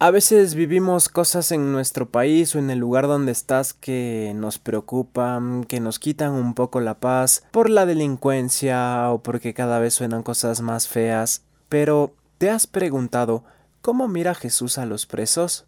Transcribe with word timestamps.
A 0.00 0.12
veces 0.12 0.54
vivimos 0.54 1.08
cosas 1.08 1.50
en 1.50 1.72
nuestro 1.72 2.08
país 2.08 2.54
o 2.54 2.60
en 2.60 2.70
el 2.70 2.78
lugar 2.78 3.08
donde 3.08 3.32
estás 3.32 3.74
que 3.74 4.32
nos 4.36 4.60
preocupan, 4.60 5.64
que 5.64 5.80
nos 5.80 5.98
quitan 5.98 6.34
un 6.34 6.54
poco 6.54 6.78
la 6.78 7.00
paz 7.00 7.42
por 7.50 7.68
la 7.68 7.84
delincuencia 7.84 9.10
o 9.10 9.24
porque 9.24 9.54
cada 9.54 9.80
vez 9.80 9.94
suenan 9.94 10.22
cosas 10.22 10.60
más 10.60 10.86
feas. 10.86 11.42
Pero, 11.68 12.14
¿te 12.38 12.48
has 12.48 12.68
preguntado 12.68 13.42
cómo 13.80 14.06
mira 14.06 14.36
Jesús 14.36 14.78
a 14.78 14.86
los 14.86 15.04
presos? 15.04 15.66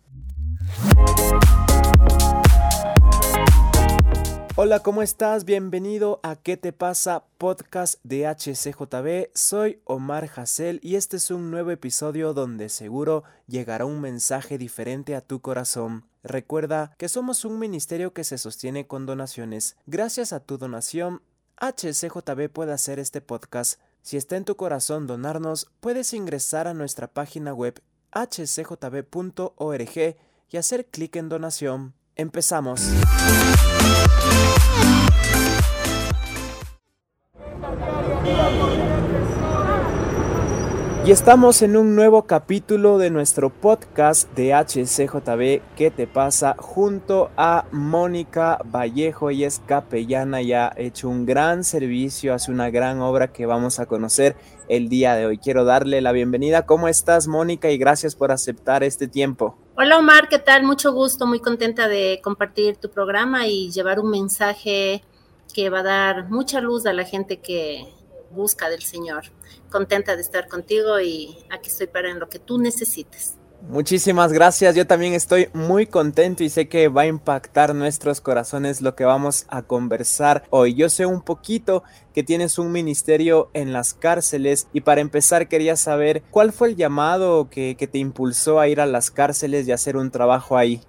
Hola, 4.63 4.81
¿cómo 4.81 5.01
estás? 5.01 5.47
Bienvenido 5.47 6.21
a 6.23 6.37
¿Qué 6.37 6.59
te 6.59 6.75
pasa? 6.75 7.25
Podcast 7.39 7.95
de 8.03 8.27
HCJB. 8.27 9.31
Soy 9.35 9.81
Omar 9.85 10.29
Hassel 10.37 10.81
y 10.83 10.97
este 10.97 11.17
es 11.17 11.31
un 11.31 11.51
nuevo 11.51 11.71
episodio 11.71 12.35
donde 12.35 12.69
seguro 12.69 13.25
llegará 13.47 13.87
un 13.87 14.03
mensaje 14.03 14.59
diferente 14.59 15.17
a 15.17 15.23
tu 15.23 15.41
corazón. 15.41 16.05
Recuerda 16.23 16.95
que 16.99 17.09
somos 17.09 17.47
un 17.47 17.59
ministerio 17.59 18.13
que 18.13 18.23
se 18.23 18.37
sostiene 18.37 18.87
con 18.87 19.07
donaciones. 19.07 19.79
Gracias 19.87 20.35
a 20.35 20.41
tu 20.41 20.59
donación, 20.59 21.23
HCJB 21.57 22.51
puede 22.51 22.75
hacer 22.75 22.99
este 22.99 23.23
podcast. 23.23 23.81
Si 24.03 24.19
está 24.19 24.37
en 24.37 24.45
tu 24.45 24.57
corazón 24.57 25.07
donarnos, 25.07 25.71
puedes 25.81 26.13
ingresar 26.13 26.69
a 26.69 26.75
nuestra 26.75 27.07
página 27.07 27.55
web 27.55 27.81
hcjb.org 28.13 29.47
y 30.51 30.57
hacer 30.59 30.85
clic 30.85 31.17
en 31.17 31.31
donación. 31.31 31.95
Empezamos. 32.15 32.83
Y 41.11 41.13
estamos 41.13 41.63
en 41.63 41.77
un 41.77 41.97
nuevo 41.97 42.23
capítulo 42.23 42.97
de 42.99 43.11
nuestro 43.11 43.51
podcast 43.51 44.33
de 44.37 44.55
HCJB 44.55 45.75
¿Qué 45.75 45.91
te 45.91 46.07
pasa? 46.07 46.55
junto 46.57 47.31
a 47.37 47.65
Mónica 47.73 48.61
Vallejo. 48.65 49.33
y 49.33 49.43
es 49.43 49.61
capellana 49.67 50.41
y 50.41 50.53
ha 50.53 50.73
hecho 50.77 51.09
un 51.09 51.27
gran 51.27 51.65
servicio, 51.65 52.33
hace 52.33 52.53
una 52.53 52.71
gran 52.71 53.01
obra 53.01 53.33
que 53.33 53.45
vamos 53.45 53.81
a 53.81 53.87
conocer 53.87 54.37
el 54.69 54.89
día 54.89 55.17
de 55.17 55.27
hoy. 55.27 55.39
Quiero 55.39 55.65
darle 55.65 56.01
la 56.01 56.13
bienvenida. 56.13 56.65
¿Cómo 56.65 56.87
estás, 56.87 57.27
Mónica? 57.27 57.71
Y 57.71 57.79
gracias 57.79 58.15
por 58.15 58.31
aceptar 58.31 58.85
este 58.85 59.09
tiempo. 59.09 59.59
Hola, 59.83 59.99
Omar, 59.99 60.29
¿qué 60.29 60.39
tal? 60.39 60.63
Mucho 60.63 60.93
gusto, 60.93 61.27
muy 61.27 61.41
contenta 61.41 61.89
de 61.89 62.21
compartir 62.23 62.77
tu 62.77 62.91
programa 62.91 63.47
y 63.47 63.71
llevar 63.71 63.99
un 63.99 64.11
mensaje 64.11 65.03
que 65.55 65.71
va 65.71 65.79
a 65.79 65.83
dar 65.83 66.29
mucha 66.29 66.61
luz 66.61 66.85
a 66.85 66.93
la 66.93 67.07
gente 67.07 67.39
que 67.39 67.91
busca 68.31 68.69
del 68.69 68.83
Señor. 68.83 69.33
Contenta 69.71 70.17
de 70.17 70.21
estar 70.21 70.49
contigo 70.49 71.01
y 71.01 71.35
aquí 71.49 71.71
estoy 71.71 71.87
para 71.87 72.11
en 72.11 72.21
lo 72.21 72.29
que 72.29 72.39
tú 72.39 72.59
necesites. 72.59 73.40
Muchísimas 73.69 74.33
gracias, 74.33 74.75
yo 74.75 74.87
también 74.87 75.13
estoy 75.13 75.49
muy 75.53 75.87
contento 75.87 76.43
y 76.43 76.49
sé 76.49 76.67
que 76.69 76.89
va 76.89 77.03
a 77.03 77.07
impactar 77.07 77.75
nuestros 77.75 78.23
corazones 78.23 78.81
lo 78.81 78.97
que 78.97 79.05
vamos 79.05 79.45
a 79.49 79.63
conversar 79.63 80.45
hoy. 80.49 80.75
Yo 80.75 80.89
sé 80.89 81.05
un 81.05 81.21
poquito 81.21 81.85
que 82.15 82.23
tienes 82.23 82.59
un 82.59 82.73
ministerio 82.73 83.51
en 83.53 83.75
las 83.75 83.93
cárceles 83.93 84.67
y 84.73 84.81
para 84.81 85.03
empezar 85.03 85.47
quería 85.47 85.77
saber 85.77 86.23
cuál 86.31 86.53
fue 86.53 86.69
el 86.69 86.77
llamado 86.77 87.51
que, 87.51 87.77
que 87.77 87.87
te 87.87 87.99
impulsó 87.99 88.61
a 88.61 88.69
ir 88.69 88.81
a 88.81 88.87
las 88.87 89.11
cárceles 89.11 89.69
y 89.69 89.73
hacer 89.73 89.99
un 89.99 90.11
trabajo 90.11 90.57
ahí. 90.57 90.81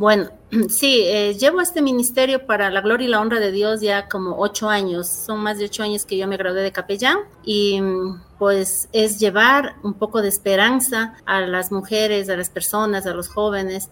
Bueno, 0.00 0.30
sí, 0.70 1.02
eh, 1.04 1.34
llevo 1.34 1.60
este 1.60 1.82
ministerio 1.82 2.46
para 2.46 2.70
la 2.70 2.80
gloria 2.80 3.06
y 3.06 3.10
la 3.10 3.20
honra 3.20 3.38
de 3.38 3.52
Dios 3.52 3.82
ya 3.82 4.08
como 4.08 4.38
ocho 4.38 4.70
años. 4.70 5.06
Son 5.10 5.40
más 5.40 5.58
de 5.58 5.66
ocho 5.66 5.82
años 5.82 6.06
que 6.06 6.16
yo 6.16 6.26
me 6.26 6.38
gradué 6.38 6.62
de 6.62 6.72
capellán 6.72 7.18
y 7.44 7.82
pues 8.38 8.88
es 8.94 9.20
llevar 9.20 9.74
un 9.82 9.92
poco 9.92 10.22
de 10.22 10.28
esperanza 10.30 11.18
a 11.26 11.42
las 11.42 11.70
mujeres, 11.70 12.30
a 12.30 12.36
las 12.38 12.48
personas, 12.48 13.04
a 13.04 13.12
los 13.12 13.28
jóvenes 13.28 13.90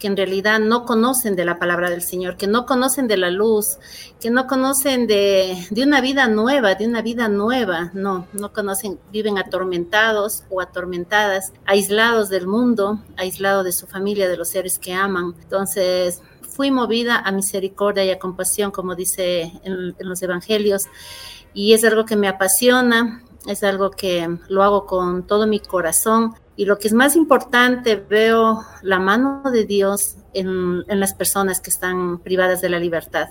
que 0.00 0.08
en 0.08 0.16
realidad 0.16 0.58
no 0.58 0.84
conocen 0.84 1.36
de 1.36 1.44
la 1.44 1.58
palabra 1.58 1.90
del 1.90 2.02
Señor, 2.02 2.36
que 2.36 2.46
no 2.48 2.64
conocen 2.66 3.06
de 3.06 3.18
la 3.18 3.30
luz, 3.30 3.78
que 4.18 4.30
no 4.30 4.46
conocen 4.46 5.06
de, 5.06 5.68
una 5.76 6.00
vida 6.00 6.26
nueva, 6.26 6.74
de 6.74 6.88
una 6.88 7.02
vida 7.02 7.28
nueva, 7.28 7.90
no, 7.92 8.26
no 8.32 8.52
conocen, 8.52 8.98
viven 9.12 9.38
atormentados 9.38 10.44
o 10.48 10.60
atormentadas, 10.60 11.52
aislados 11.66 12.30
del 12.30 12.48
mundo, 12.48 12.98
aislados 13.16 13.64
de 13.64 13.72
su 13.72 13.86
familia, 13.86 14.28
de 14.28 14.38
los 14.38 14.48
seres 14.48 14.78
que 14.78 14.94
aman. 14.94 15.34
Entonces, 15.42 16.22
fui 16.40 16.70
movida 16.70 17.18
a 17.18 17.30
misericordia 17.30 18.04
y 18.04 18.10
a 18.10 18.18
compasión, 18.18 18.70
como 18.70 18.96
dice 18.96 19.52
en 19.62 19.94
los 19.98 20.22
evangelios, 20.22 20.86
y 21.52 21.74
es 21.74 21.84
algo 21.84 22.06
que 22.06 22.16
me 22.16 22.28
apasiona, 22.28 23.22
es 23.46 23.62
algo 23.64 23.90
que 23.90 24.38
lo 24.48 24.62
hago 24.62 24.86
con 24.86 25.26
todo 25.26 25.46
mi 25.46 25.60
corazón 25.60 26.34
y 26.60 26.66
lo 26.66 26.78
que 26.78 26.88
es 26.88 26.92
más 26.92 27.16
importante, 27.16 27.96
veo 27.96 28.60
la 28.82 28.98
mano 28.98 29.40
de 29.50 29.64
Dios 29.64 30.16
en, 30.34 30.84
las 30.88 31.14
personas 31.14 31.58
que 31.58 31.70
están 31.70 32.18
privadas 32.18 32.60
de 32.60 32.68
la 32.68 32.78
libertad. 32.78 33.30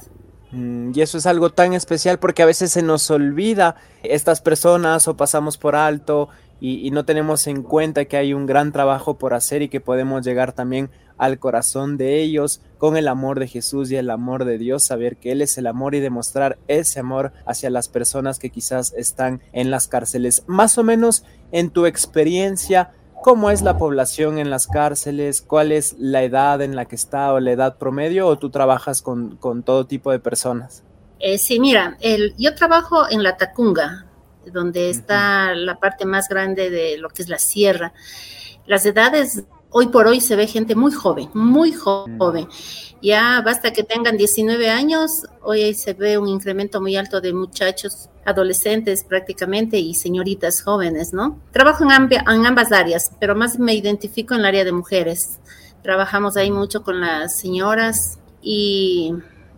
Mm, 0.49 0.93
y 0.95 1.01
eso 1.01 1.19
es 1.19 1.27
algo 1.27 1.51
tan 1.51 1.73
especial 1.73 2.17
porque 2.17 2.41
a 2.41 2.47
veces 2.47 2.71
se 2.71 2.81
nos 2.81 3.11
olvida 3.11 3.75
estas 4.01 4.41
personas 4.41 5.07
o 5.07 5.15
pasamos 5.15 5.59
por 5.59 5.75
alto 5.75 6.29
y, 6.59 6.87
y, 6.87 6.89
no 6.89 7.05
tenemos 7.05 7.45
en 7.45 7.61
cuenta 7.61 8.05
que 8.05 8.17
hay 8.17 8.33
un 8.33 8.47
gran 8.47 8.71
trabajo 8.71 9.19
por 9.19 9.35
hacer 9.35 9.61
y 9.61 9.69
que 9.69 9.79
podemos 9.79 10.25
llegar 10.25 10.53
también 10.53 10.89
al 11.19 11.37
corazón 11.37 11.97
de 11.97 12.21
ellos 12.21 12.61
con 12.79 12.97
el 12.97 13.07
amor 13.07 13.39
de 13.39 13.47
Jesús 13.47 13.91
y 13.91 13.97
el 13.97 14.09
amor 14.09 14.45
de 14.45 14.57
Dios, 14.57 14.85
saber 14.85 15.17
que 15.17 15.33
Él 15.33 15.43
es 15.43 15.57
el 15.59 15.67
amor 15.67 15.93
y 15.93 15.99
demostrar 15.99 16.57
ese 16.67 16.99
amor 16.99 17.33
hacia 17.45 17.69
las 17.69 17.89
personas 17.89 18.39
que 18.39 18.49
quizás 18.49 18.93
están 18.93 19.41
en 19.51 19.69
las 19.69 19.87
cárceles. 19.87 20.43
Más 20.47 20.77
o 20.77 20.83
menos 20.83 21.23
en 21.51 21.69
tu 21.69 21.85
experiencia, 21.85 22.93
cómo 23.21 23.49
es 23.51 23.61
la 23.61 23.77
población 23.77 24.37
en 24.37 24.49
las 24.49 24.67
cárceles, 24.67 25.41
cuál 25.41 25.71
es 25.71 25.95
la 25.97 26.23
edad 26.23 26.61
en 26.61 26.75
la 26.75 26.85
que 26.85 26.95
está 26.95 27.33
o 27.33 27.39
la 27.39 27.51
edad 27.51 27.77
promedio, 27.77 28.27
o 28.27 28.37
tú 28.37 28.49
trabajas 28.49 29.01
con, 29.01 29.37
todo 29.63 29.85
tipo 29.85 30.11
de 30.11 30.19
personas? 30.19 30.83
Eh, 31.19 31.37
sí, 31.37 31.59
mira, 31.59 31.97
el, 31.99 32.33
yo 32.37 32.55
trabajo 32.55 33.09
en 33.09 33.23
la 33.23 33.37
Tacunga, 33.37 34.05
donde 34.45 34.89
está 34.89 35.53
la 35.53 35.79
parte 35.79 36.05
más 36.05 36.27
grande 36.29 36.69
de 36.69 36.97
lo 36.97 37.09
que 37.09 37.21
es 37.21 37.29
la 37.29 37.39
sierra. 37.39 37.93
Las 38.65 38.85
edades 38.85 39.43
hoy 39.71 39.87
por 39.87 40.07
hoy 40.07 40.21
se 40.21 40.35
ve 40.35 40.47
gente 40.47 40.75
muy 40.75 40.91
joven, 40.91 41.29
muy 41.33 41.71
joven. 41.71 42.47
Ya 43.01 43.41
basta 43.45 43.71
que 43.71 43.83
tengan 43.83 44.17
19 44.17 44.69
años, 44.69 45.25
hoy 45.41 45.73
se 45.73 45.93
ve 45.93 46.17
un 46.17 46.27
incremento 46.27 46.81
muy 46.81 46.95
alto 46.97 47.21
de 47.21 47.33
muchachos 47.33 48.09
adolescentes 48.25 49.03
prácticamente 49.03 49.77
y 49.77 49.93
señoritas 49.93 50.61
jóvenes, 50.61 51.13
¿no? 51.13 51.39
Trabajo 51.51 51.85
en, 51.85 52.11
en 52.11 52.45
ambas 52.45 52.71
áreas, 52.71 53.11
pero 53.19 53.35
más 53.35 53.57
me 53.57 53.73
identifico 53.73 54.33
en 54.33 54.41
el 54.41 54.47
área 54.47 54.65
de 54.65 54.71
mujeres. 54.71 55.39
Trabajamos 55.81 56.35
ahí 56.35 56.51
mucho 56.51 56.83
con 56.83 56.99
las 56.99 57.37
señoras 57.37 58.19
y 58.41 59.13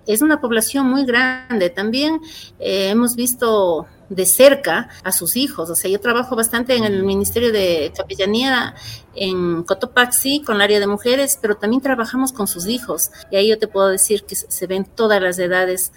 es 0.06 0.22
una 0.22 0.40
población 0.40 0.88
muy 0.88 1.06
grande. 1.06 1.70
También 1.70 2.20
eh, 2.60 2.90
hemos 2.90 3.16
visto 3.16 3.88
de 4.12 4.26
cerca 4.26 4.90
a 5.04 5.12
sus 5.12 5.38
hijos. 5.38 5.70
O 5.70 5.76
sea, 5.76 5.90
yo 5.90 6.00
trabajo 6.00 6.36
bastante 6.36 6.76
en 6.76 6.84
el 6.84 7.04
Ministerio 7.04 7.52
de 7.52 7.94
Capellanía 7.96 8.76
en 9.16 9.64
Cotopaxi 9.64 10.44
con 10.44 10.58
el 10.58 10.62
área 10.62 10.80
de 10.80 10.88
mujeres, 10.88 11.40
pero 11.42 11.56
también 11.56 11.82
trabajamos 11.82 12.34
con 12.34 12.48
sus 12.48 12.68
hijos. 12.68 13.10
Y 13.32 13.38
ahí 13.38 13.48
yo 13.48 13.58
te 13.58 13.68
puedo 13.68 13.88
decir 13.88 14.26
que 14.26 14.36
se 14.36 14.68
ven 14.68 14.86
todas 14.86 15.22
las 15.22 15.40
edades. 15.40 15.94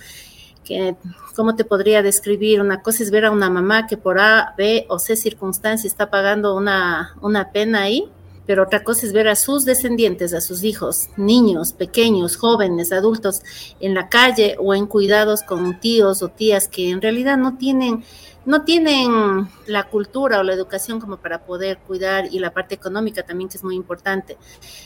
Que, 0.64 0.96
¿Cómo 1.34 1.56
te 1.56 1.64
podría 1.64 2.02
describir? 2.02 2.60
Una 2.60 2.82
cosa 2.82 3.02
es 3.02 3.10
ver 3.10 3.24
a 3.24 3.32
una 3.32 3.50
mamá 3.50 3.88
que 3.88 3.96
por 3.96 4.20
A, 4.20 4.54
B 4.56 4.86
o 4.88 4.98
C 5.00 5.16
circunstancia 5.16 5.88
está 5.88 6.08
pagando 6.08 6.54
una, 6.54 7.16
una 7.20 7.50
pena 7.50 7.82
ahí 7.82 8.08
pero 8.46 8.64
otra 8.64 8.84
cosa 8.84 9.06
es 9.06 9.12
ver 9.12 9.28
a 9.28 9.36
sus 9.36 9.64
descendientes, 9.64 10.34
a 10.34 10.40
sus 10.40 10.64
hijos, 10.64 11.08
niños, 11.16 11.72
pequeños, 11.72 12.36
jóvenes, 12.36 12.92
adultos, 12.92 13.42
en 13.80 13.94
la 13.94 14.08
calle 14.08 14.56
o 14.58 14.74
en 14.74 14.86
cuidados 14.86 15.42
con 15.42 15.80
tíos 15.80 16.22
o 16.22 16.28
tías 16.28 16.68
que 16.68 16.90
en 16.90 17.00
realidad 17.00 17.38
no 17.38 17.56
tienen, 17.56 18.04
no 18.44 18.64
tienen 18.64 19.48
la 19.66 19.88
cultura 19.88 20.40
o 20.40 20.42
la 20.42 20.52
educación 20.52 21.00
como 21.00 21.16
para 21.16 21.44
poder 21.44 21.78
cuidar 21.78 22.26
y 22.30 22.38
la 22.38 22.52
parte 22.52 22.74
económica 22.74 23.22
también 23.22 23.48
que 23.48 23.56
es 23.56 23.64
muy 23.64 23.76
importante. 23.76 24.36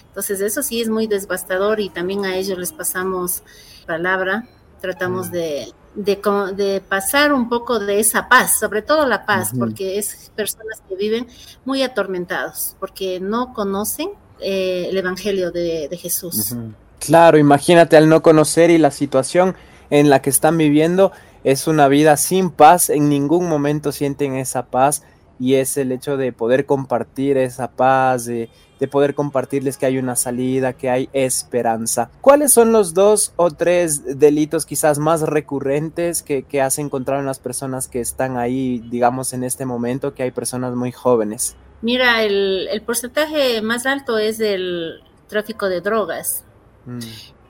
Entonces 0.06 0.40
eso 0.40 0.62
sí 0.62 0.80
es 0.80 0.88
muy 0.88 1.06
devastador 1.06 1.80
y 1.80 1.88
también 1.88 2.24
a 2.24 2.36
ellos 2.36 2.58
les 2.58 2.72
pasamos 2.72 3.42
palabra, 3.86 4.46
tratamos 4.80 5.30
de 5.32 5.72
de, 5.98 6.82
pasar 6.88 7.32
un 7.32 7.48
poco 7.48 7.78
de 7.78 7.98
esa 7.98 8.28
paz, 8.28 8.58
sobre 8.58 8.82
todo 8.82 9.04
la 9.06 9.26
paz, 9.26 9.52
porque 9.58 9.98
es 9.98 10.30
personas 10.36 10.80
que 10.88 10.94
viven 10.94 11.26
muy 11.64 11.82
atormentados, 11.82 12.76
porque 12.78 13.18
no 13.20 13.52
conocen 13.52 14.10
eh, 14.40 14.86
el 14.90 14.96
Evangelio 14.96 15.50
de, 15.50 15.88
Jesús. 16.00 16.54
Claro, 17.00 17.38
imagínate 17.38 17.96
al 17.96 18.08
no 18.08 18.22
conocer 18.22 18.70
y 18.70 18.78
la 18.78 18.90
situación 18.90 19.56
en 19.90 20.10
la 20.10 20.22
que 20.22 20.30
están 20.30 20.56
viviendo 20.56 21.12
es 21.44 21.66
una 21.66 21.88
vida 21.88 22.16
sin 22.16 22.50
paz, 22.50 22.90
en 22.90 23.08
ningún 23.08 23.48
momento 23.48 23.90
sienten 23.90 24.36
esa 24.36 24.66
paz 24.66 25.02
y 25.40 25.54
es 25.54 25.76
el 25.76 25.92
hecho 25.92 26.16
de 26.16 26.32
poder 26.32 26.66
compartir 26.66 27.36
esa 27.38 27.70
paz, 27.70 28.24
de, 28.26 28.50
poder 28.86 29.14
compartirles 29.14 29.76
que 29.76 29.86
hay 29.86 29.98
una 29.98 30.14
salida, 30.14 30.74
que 30.74 30.90
hay 30.90 31.08
esperanza. 31.12 32.10
¿Cuáles 32.20 32.52
son 32.52 32.70
los 32.70 32.94
dos 32.94 33.32
o 33.36 33.50
tres 33.50 34.18
delitos 34.18 34.66
quizás 34.66 34.98
más 34.98 35.22
recurrentes 35.22 36.22
que, 36.22 36.44
has 36.60 36.78
encontrado 36.78 37.20
en 37.20 37.26
las 37.26 37.38
personas 37.38 37.88
que 37.88 38.00
están 38.00 38.36
ahí, 38.36 38.84
digamos, 38.90 39.32
en 39.32 39.42
este 39.42 39.64
momento, 39.64 40.14
que 40.14 40.22
hay 40.22 40.30
personas 40.30 40.74
muy 40.74 40.92
jóvenes? 40.92 41.56
Mira, 41.82 42.22
el, 42.22 42.82
porcentaje 42.84 43.62
más 43.62 43.86
alto 43.86 44.18
es 44.18 44.38
del 44.38 45.02
tráfico 45.28 45.68
de 45.68 45.80
drogas. 45.80 46.44
Mm. 46.86 46.98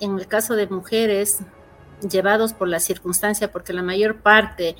En 0.00 0.18
el 0.18 0.26
caso 0.28 0.54
de 0.54 0.68
mujeres, 0.68 1.40
llevados 2.00 2.52
por 2.52 2.68
la 2.68 2.80
circunstancia, 2.80 3.50
porque 3.50 3.72
la 3.72 3.82
mayor 3.82 4.22
parte 4.22 4.76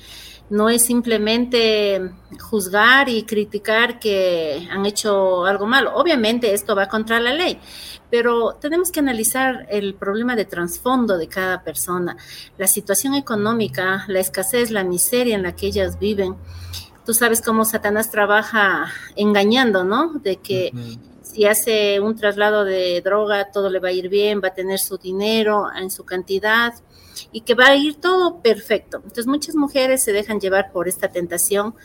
no 0.49 0.69
es 0.69 0.83
simplemente 0.83 2.11
juzgar 2.39 3.07
y 3.09 3.23
criticar 3.23 3.99
que 3.99 4.67
han 4.71 4.85
hecho 4.85 5.45
algo 5.45 5.67
malo. 5.67 5.93
Obviamente 5.95 6.53
esto 6.53 6.75
va 6.75 6.87
contra 6.87 7.19
la 7.19 7.33
ley, 7.33 7.59
pero 8.09 8.57
tenemos 8.59 8.91
que 8.91 8.99
analizar 8.99 9.67
el 9.69 9.93
problema 9.93 10.35
de 10.35 10.45
trasfondo 10.45 11.17
de 11.17 11.27
cada 11.27 11.63
persona, 11.63 12.17
la 12.57 12.67
situación 12.67 13.13
económica, 13.13 14.05
la 14.07 14.19
escasez, 14.19 14.71
la 14.71 14.83
miseria 14.83 15.35
en 15.35 15.43
la 15.43 15.55
que 15.55 15.67
ellas 15.67 15.99
viven. 15.99 16.35
Tú 17.05 17.13
sabes 17.13 17.41
cómo 17.41 17.65
Satanás 17.65 18.11
trabaja 18.11 18.87
engañando, 19.15 19.83
¿no? 19.83 20.13
De 20.13 20.37
que 20.37 20.71
si 21.21 21.45
hace 21.45 21.99
un 21.99 22.15
traslado 22.15 22.65
de 22.65 23.01
droga, 23.01 23.51
todo 23.51 23.69
le 23.69 23.79
va 23.79 23.89
a 23.89 23.91
ir 23.91 24.09
bien, 24.09 24.41
va 24.43 24.49
a 24.49 24.53
tener 24.53 24.79
su 24.79 24.97
dinero 24.97 25.67
en 25.75 25.91
su 25.91 26.05
cantidad 26.05 26.73
y 27.31 27.41
que 27.41 27.55
va 27.55 27.67
a 27.67 27.75
ir 27.75 27.95
todo 27.95 28.41
perfecto. 28.41 28.97
Entonces 28.97 29.27
muchas 29.27 29.55
mujeres 29.55 30.03
se 30.03 30.13
dejan 30.13 30.39
llevar 30.39 30.71
por 30.71 30.87
esta 30.87 31.09
tentación, 31.09 31.75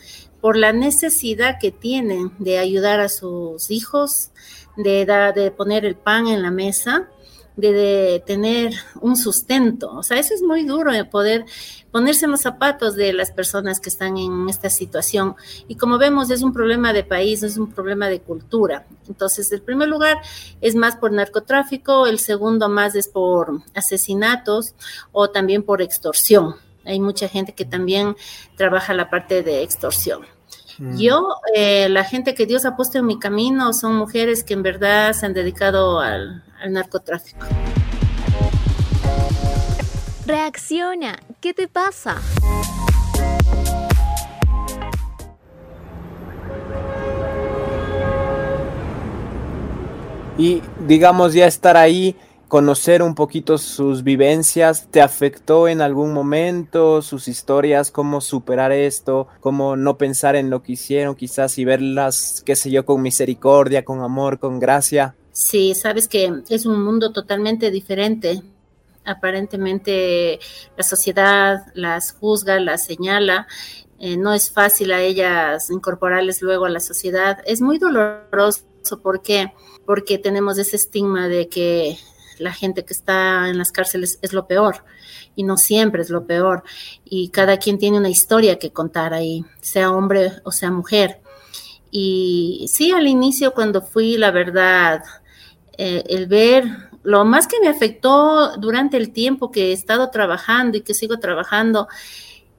por 0.41 0.57
la 0.57 0.73
necesidad 0.73 1.57
que 1.59 1.71
tienen 1.71 2.31
de 2.39 2.59
ayudar 2.59 2.99
a 2.99 3.09
sus 3.09 3.71
hijos, 3.71 4.31
de, 4.77 5.05
de 5.35 5.51
poner 5.51 5.85
el 5.85 5.95
pan 5.95 6.27
en 6.27 6.41
la 6.41 6.51
mesa, 6.51 7.09
de, 7.55 8.23
tener 8.25 8.73
un 9.01 9.15
sustento. 9.15 9.91
O 9.91 10.03
sea, 10.03 10.17
eso 10.17 10.33
es 10.33 10.41
muy 10.41 10.63
duro 10.63 10.91
de 10.91 11.05
poder 11.05 11.45
ponerse 11.91 12.25
en 12.25 12.31
los 12.31 12.41
zapatos 12.41 12.95
de 12.95 13.13
las 13.13 13.31
personas 13.31 13.79
que 13.79 13.89
están 13.89 14.17
en 14.17 14.49
esta 14.49 14.69
situación. 14.69 15.35
Y 15.67 15.75
como 15.75 15.97
vemos, 15.97 16.29
es 16.29 16.41
un 16.41 16.53
problema 16.53 16.93
de 16.93 17.03
país, 17.03 17.43
es 17.43 17.57
un 17.57 17.71
problema 17.71 18.09
de 18.09 18.19
cultura. 18.19 18.85
Entonces, 19.07 19.51
el 19.51 19.61
primer 19.61 19.87
lugar 19.87 20.17
es 20.61 20.75
más 20.75 20.97
por 20.97 21.11
narcotráfico, 21.11 22.07
el 22.07 22.19
segundo 22.19 22.69
más 22.69 22.95
es 22.95 23.07
por 23.07 23.61
asesinatos 23.73 24.73
o 25.11 25.29
también 25.29 25.63
por 25.63 25.81
extorsión. 25.81 26.55
Hay 26.83 26.99
mucha 26.99 27.27
gente 27.27 27.53
que 27.53 27.65
también 27.65 28.15
trabaja 28.57 28.93
la 28.93 29.09
parte 29.09 29.41
de 29.41 29.63
extorsión. 29.63 30.34
Mm. 30.77 30.97
Yo, 30.97 31.27
eh, 31.55 31.87
la 31.89 32.03
gente 32.03 32.35
que 32.35 32.45
Dios 32.45 32.65
ha 32.65 32.75
puesto 32.75 32.97
en 32.97 33.05
mi 33.05 33.19
camino 33.19 33.73
son 33.73 33.95
mujeres 33.95 34.43
que 34.43 34.53
en 34.53 34.63
verdad 34.63 35.13
se 35.13 35.25
han 35.25 35.33
dedicado 35.33 35.99
al, 35.99 36.43
al 36.61 36.73
narcotráfico. 36.73 37.45
Reacciona, 40.25 41.19
¿qué 41.39 41.53
te 41.53 41.67
pasa? 41.67 42.17
Y 50.37 50.61
digamos 50.85 51.33
ya 51.33 51.45
estar 51.45 51.77
ahí 51.77 52.15
conocer 52.47 53.01
un 53.01 53.15
poquito 53.15 53.57
sus 53.57 54.03
vivencias, 54.03 54.87
¿te 54.91 55.01
afectó 55.01 55.67
en 55.67 55.81
algún 55.81 56.13
momento 56.13 57.01
sus 57.01 57.27
historias, 57.27 57.91
cómo 57.91 58.21
superar 58.21 58.71
esto, 58.71 59.27
cómo 59.39 59.75
no 59.75 59.97
pensar 59.97 60.35
en 60.35 60.49
lo 60.49 60.61
que 60.61 60.73
hicieron 60.73 61.15
quizás 61.15 61.57
y 61.57 61.65
verlas, 61.65 62.43
qué 62.45 62.55
sé 62.55 62.71
yo, 62.71 62.85
con 62.85 63.01
misericordia, 63.01 63.83
con 63.83 64.01
amor, 64.01 64.39
con 64.39 64.59
gracia? 64.59 65.15
Sí, 65.31 65.75
sabes 65.75 66.07
que 66.07 66.31
es 66.49 66.65
un 66.65 66.83
mundo 66.83 67.11
totalmente 67.11 67.71
diferente. 67.71 68.41
Aparentemente 69.03 70.39
la 70.77 70.83
sociedad 70.83 71.65
las 71.73 72.13
juzga, 72.13 72.59
las 72.59 72.85
señala. 72.85 73.47
Eh, 73.99 74.17
no 74.17 74.33
es 74.33 74.51
fácil 74.51 74.91
a 74.91 75.01
ellas 75.01 75.69
incorporarles 75.69 76.41
luego 76.41 76.65
a 76.65 76.69
la 76.69 76.79
sociedad. 76.79 77.39
Es 77.45 77.61
muy 77.61 77.77
doloroso 77.79 78.61
porque 79.01 79.51
porque 79.85 80.17
tenemos 80.17 80.57
ese 80.57 80.75
estigma 80.75 81.27
de 81.27 81.47
que 81.47 81.97
la 82.39 82.53
gente 82.53 82.85
que 82.85 82.93
está 82.93 83.49
en 83.49 83.57
las 83.57 83.71
cárceles 83.71 84.19
es 84.21 84.33
lo 84.33 84.47
peor 84.47 84.83
y 85.35 85.43
no 85.43 85.57
siempre 85.57 86.01
es 86.01 86.09
lo 86.09 86.25
peor 86.25 86.63
y 87.03 87.29
cada 87.29 87.57
quien 87.57 87.77
tiene 87.77 87.97
una 87.97 88.09
historia 88.09 88.57
que 88.59 88.71
contar 88.71 89.13
ahí, 89.13 89.45
sea 89.61 89.91
hombre 89.91 90.31
o 90.43 90.51
sea 90.51 90.71
mujer. 90.71 91.19
Y 91.91 92.65
sí, 92.67 92.91
al 92.91 93.07
inicio 93.07 93.53
cuando 93.53 93.81
fui, 93.81 94.17
la 94.17 94.31
verdad, 94.31 95.01
eh, 95.77 96.03
el 96.07 96.27
ver, 96.27 96.65
lo 97.03 97.23
más 97.23 97.47
que 97.47 97.59
me 97.61 97.69
afectó 97.69 98.57
durante 98.57 98.97
el 98.97 99.11
tiempo 99.11 99.51
que 99.51 99.69
he 99.69 99.71
estado 99.71 100.09
trabajando 100.09 100.77
y 100.77 100.81
que 100.81 100.93
sigo 100.93 101.19
trabajando, 101.19 101.87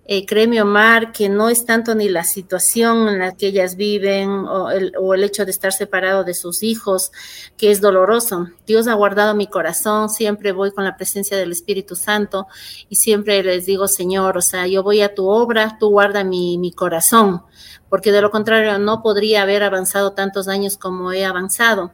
eh, 0.09 0.25
créeme 0.25 0.63
Omar, 0.63 1.11
que 1.11 1.29
no 1.29 1.49
es 1.49 1.67
tanto 1.67 1.97
ni 1.97 2.09
la 2.09 2.23
situación 2.23 3.09
en 3.09 3.19
la 3.19 3.35
que 3.35 3.49
ellas 3.49 3.75
viven 3.75 4.31
o 4.31 4.71
el, 4.71 5.25
hecho 5.25 5.45
de 5.45 5.51
estar 5.51 5.73
separado 5.73 6.23
de 6.23 6.33
sus 6.33 6.63
hijos, 6.63 7.11
que 7.57 7.73
es 7.73 7.81
doloroso. 7.81 8.47
Dios 8.69 8.87
ha 8.87 8.95
guardado 8.95 9.35
mi 9.35 9.49
corazón, 9.49 10.09
siempre 10.09 10.53
voy 10.53 10.71
con 10.71 10.85
la 10.85 10.97
presencia 10.97 11.37
del 11.37 11.51
Espíritu 11.51 11.97
Santo 11.97 12.47
y 12.89 12.97
siempre 12.97 13.43
les 13.43 13.67
digo, 13.67 13.89
Señor, 13.89 14.39
o 14.39 14.43
sea, 14.43 14.69
yo 14.69 14.85
voy 14.85 15.03
a 15.03 15.13
tu 15.13 15.29
obra, 15.29 15.77
tú 15.81 15.91
guarda 15.91 16.23
mi, 16.23 16.57
mi 16.57 16.71
corazón, 16.71 17.43
porque 17.89 18.13
de 18.13 18.21
lo 18.21 18.31
contrario 18.31 18.79
no 18.79 19.03
podría 19.03 19.43
haber 19.43 19.65
avanzado 19.65 20.13
tantos 20.13 20.47
años 20.47 20.77
como 20.77 21.11
he 21.11 21.25
avanzado. 21.25 21.93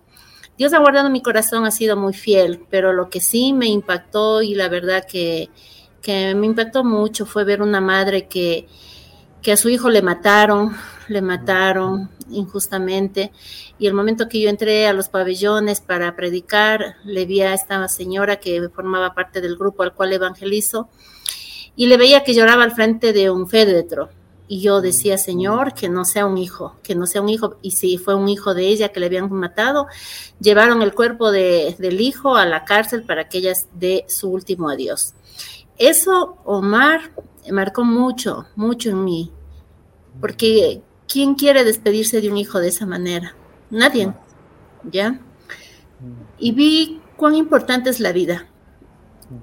Dios 0.59 0.75
ha 0.75 0.81
guardado 0.81 1.09
mi 1.09 1.23
corazón, 1.23 1.65
ha 1.65 1.71
sido 1.71 1.97
muy 1.97 2.13
fiel, 2.13 2.67
pero 2.69 2.93
lo 2.93 3.09
que 3.09 3.21
sí 3.21 3.55
me 3.55 3.69
impactó 3.69 4.43
y 4.43 4.55
la 4.55 4.69
verdad 4.69 5.07
que 5.11 5.49
que 6.03 6.35
me 6.35 6.47
impactó 6.47 6.85
mucho 6.85 7.25
fue 7.25 7.45
ver 7.45 7.63
una 7.63 7.81
madre 7.81 8.27
que, 8.27 8.67
que 9.41 9.53
a 9.53 9.57
su 9.57 9.69
hijo 9.69 9.89
le 9.89 10.03
mataron, 10.03 10.77
le 11.09 11.23
mataron 11.23 12.11
injustamente. 12.31 13.33
Y 13.79 13.87
el 13.87 13.95
momento 13.95 14.29
que 14.29 14.41
yo 14.41 14.49
entré 14.49 14.87
a 14.87 14.93
los 14.93 15.09
pabellones 15.09 15.81
para 15.81 16.15
predicar, 16.17 16.97
le 17.05 17.25
vi 17.25 17.41
a 17.43 17.55
esta 17.55 17.87
señora 17.89 18.37
que 18.37 18.69
formaba 18.69 19.15
parte 19.15 19.41
del 19.41 19.57
grupo 19.57 19.83
al 19.83 19.95
cual 19.95 20.13
evangelizo, 20.13 20.89
y 21.77 21.87
le 21.87 21.97
veía 21.97 22.25
que 22.25 22.35
lloraba 22.35 22.65
al 22.65 22.73
frente 22.73 23.13
de 23.13 23.31
un 23.31 23.49
féretro. 23.49 24.11
Y 24.49 24.61
yo 24.61 24.83
decía, 24.83 25.17
Señor, 25.17 25.73
que 25.73 25.89
no 25.89 26.05
sea 26.05 26.27
un 26.27 26.37
hijo, 26.37 26.77
que 26.83 26.95
no 26.95 27.07
sea 27.07 27.23
un 27.23 27.31
hijo. 27.31 27.57
Y 27.63 27.71
si 27.71 27.97
fue 27.97 28.15
un 28.15 28.29
hijo 28.29 28.53
de 28.53 28.67
ella 28.67 28.91
que 28.91 29.01
le 29.01 29.07
habían 29.07 29.33
matado, 29.33 29.87
llevaron 30.41 30.83
el 30.83 30.93
cuerpo 30.93 31.31
de, 31.31 31.75
del 31.79 32.03
hijo 32.03 32.37
a 32.37 32.45
la 32.45 32.65
cárcel 32.67 33.05
para 33.05 33.29
que 33.29 33.39
ella 33.39 33.55
dé 33.73 34.05
su 34.09 34.31
último 34.31 34.69
adiós. 34.69 35.15
Eso, 35.79 36.39
Omar, 36.45 37.13
marcó 37.51 37.85
mucho, 37.85 38.47
mucho 38.57 38.91
en 38.91 39.05
mí, 39.05 39.33
porque 40.21 40.83
¿quién 41.09 41.35
quiere 41.35 41.65
despedirse 41.65 42.21
de 42.21 42.31
un 42.31 42.37
hijo 42.37 42.61
de 42.61 42.69
esa 42.69 42.87
manera? 42.87 43.35
Nadie, 43.71 44.13
¿ya? 44.85 45.19
Y 46.39 46.53
vi 46.53 47.01
cuán 47.17 47.35
importante 47.35 47.91
es 47.91 48.01
la 48.01 48.13
vida. 48.13 48.47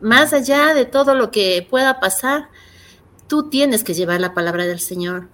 Más 0.02 0.34
allá 0.34 0.74
de 0.74 0.86
todo 0.86 1.16
lo 1.16 1.32
que 1.32 1.66
pueda 1.68 2.00
pasar, 2.00 2.50
tú 3.28 3.50
tienes 3.50 3.84
que 3.84 3.94
llevar 3.94 4.22
la 4.22 4.34
palabra 4.34 4.66
del 4.66 4.80
Señor. 4.80 5.30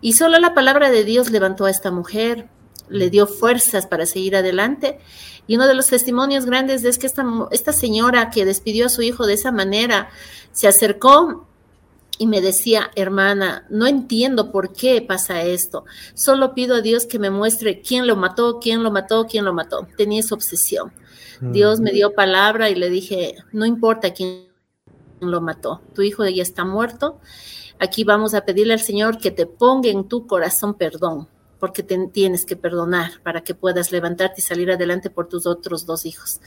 Y 0.00 0.14
solo 0.14 0.38
la 0.38 0.54
palabra 0.54 0.90
de 0.90 1.04
Dios 1.04 1.30
levantó 1.30 1.64
a 1.64 1.70
esta 1.70 1.90
mujer, 1.90 2.48
le 2.88 3.10
dio 3.10 3.26
fuerzas 3.26 3.86
para 3.86 4.06
seguir 4.06 4.36
adelante 4.36 4.98
y 5.46 5.56
uno 5.56 5.66
de 5.66 5.74
los 5.74 5.88
testimonios 5.88 6.46
grandes 6.46 6.84
es 6.84 6.98
que 6.98 7.06
esta, 7.06 7.24
esta 7.50 7.72
señora 7.72 8.30
que 8.30 8.44
despidió 8.44 8.86
a 8.86 8.90
su 8.90 9.02
hijo 9.02 9.26
de 9.26 9.34
esa 9.34 9.50
manera 9.50 10.08
se 10.52 10.68
acercó 10.68 11.46
y 12.18 12.26
me 12.26 12.40
decía, 12.40 12.90
hermana, 12.94 13.66
no 13.68 13.86
entiendo 13.86 14.52
por 14.52 14.72
qué 14.72 15.02
pasa 15.02 15.42
esto. 15.42 15.84
Solo 16.14 16.54
pido 16.54 16.76
a 16.76 16.80
Dios 16.80 17.06
que 17.06 17.18
me 17.18 17.30
muestre 17.30 17.80
quién 17.80 18.06
lo 18.06 18.14
mató, 18.14 18.60
quién 18.60 18.84
lo 18.84 18.92
mató, 18.92 19.26
quién 19.26 19.44
lo 19.44 19.52
mató. 19.52 19.88
Tenía 19.96 20.20
esa 20.20 20.36
obsesión. 20.36 20.92
Mm. 21.40 21.52
Dios 21.52 21.80
me 21.80 21.90
dio 21.90 22.14
palabra 22.14 22.70
y 22.70 22.76
le 22.76 22.90
dije, 22.90 23.36
no 23.50 23.66
importa 23.66 24.12
quién 24.12 24.46
lo 25.20 25.40
mató, 25.40 25.80
tu 25.94 26.02
hijo 26.02 26.24
ya 26.28 26.42
está 26.42 26.64
muerto. 26.64 27.18
Aquí 27.80 28.04
vamos 28.04 28.34
a 28.34 28.44
pedirle 28.44 28.74
al 28.74 28.80
Señor 28.80 29.18
que 29.18 29.32
te 29.32 29.46
ponga 29.46 29.88
en 29.88 30.06
tu 30.06 30.26
corazón 30.26 30.74
perdón 30.74 31.28
porque 31.62 31.84
tienes 31.84 32.44
que 32.44 32.56
perdonar 32.56 33.12
para 33.22 33.44
que 33.44 33.54
puedas 33.54 33.92
levantarte 33.92 34.40
y 34.40 34.42
salir 34.42 34.72
adelante 34.72 35.10
por 35.10 35.28
tus 35.28 35.46
otros 35.46 35.86
dos 35.86 36.04
hijos. 36.06 36.40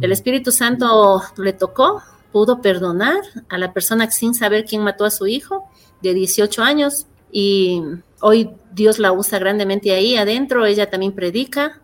El 0.00 0.10
Espíritu 0.10 0.50
Santo 0.50 1.22
le 1.36 1.52
tocó, 1.52 2.02
pudo 2.32 2.60
perdonar 2.60 3.20
a 3.48 3.58
la 3.58 3.72
persona 3.72 4.10
sin 4.10 4.34
saber 4.34 4.64
quién 4.64 4.82
mató 4.82 5.04
a 5.04 5.12
su 5.12 5.28
hijo 5.28 5.70
de 6.02 6.14
18 6.14 6.64
años 6.64 7.06
y 7.30 7.80
hoy 8.20 8.50
Dios 8.72 8.98
la 8.98 9.12
usa 9.12 9.38
grandemente 9.38 9.92
ahí 9.92 10.16
adentro, 10.16 10.66
ella 10.66 10.90
también 10.90 11.12
predica. 11.12 11.80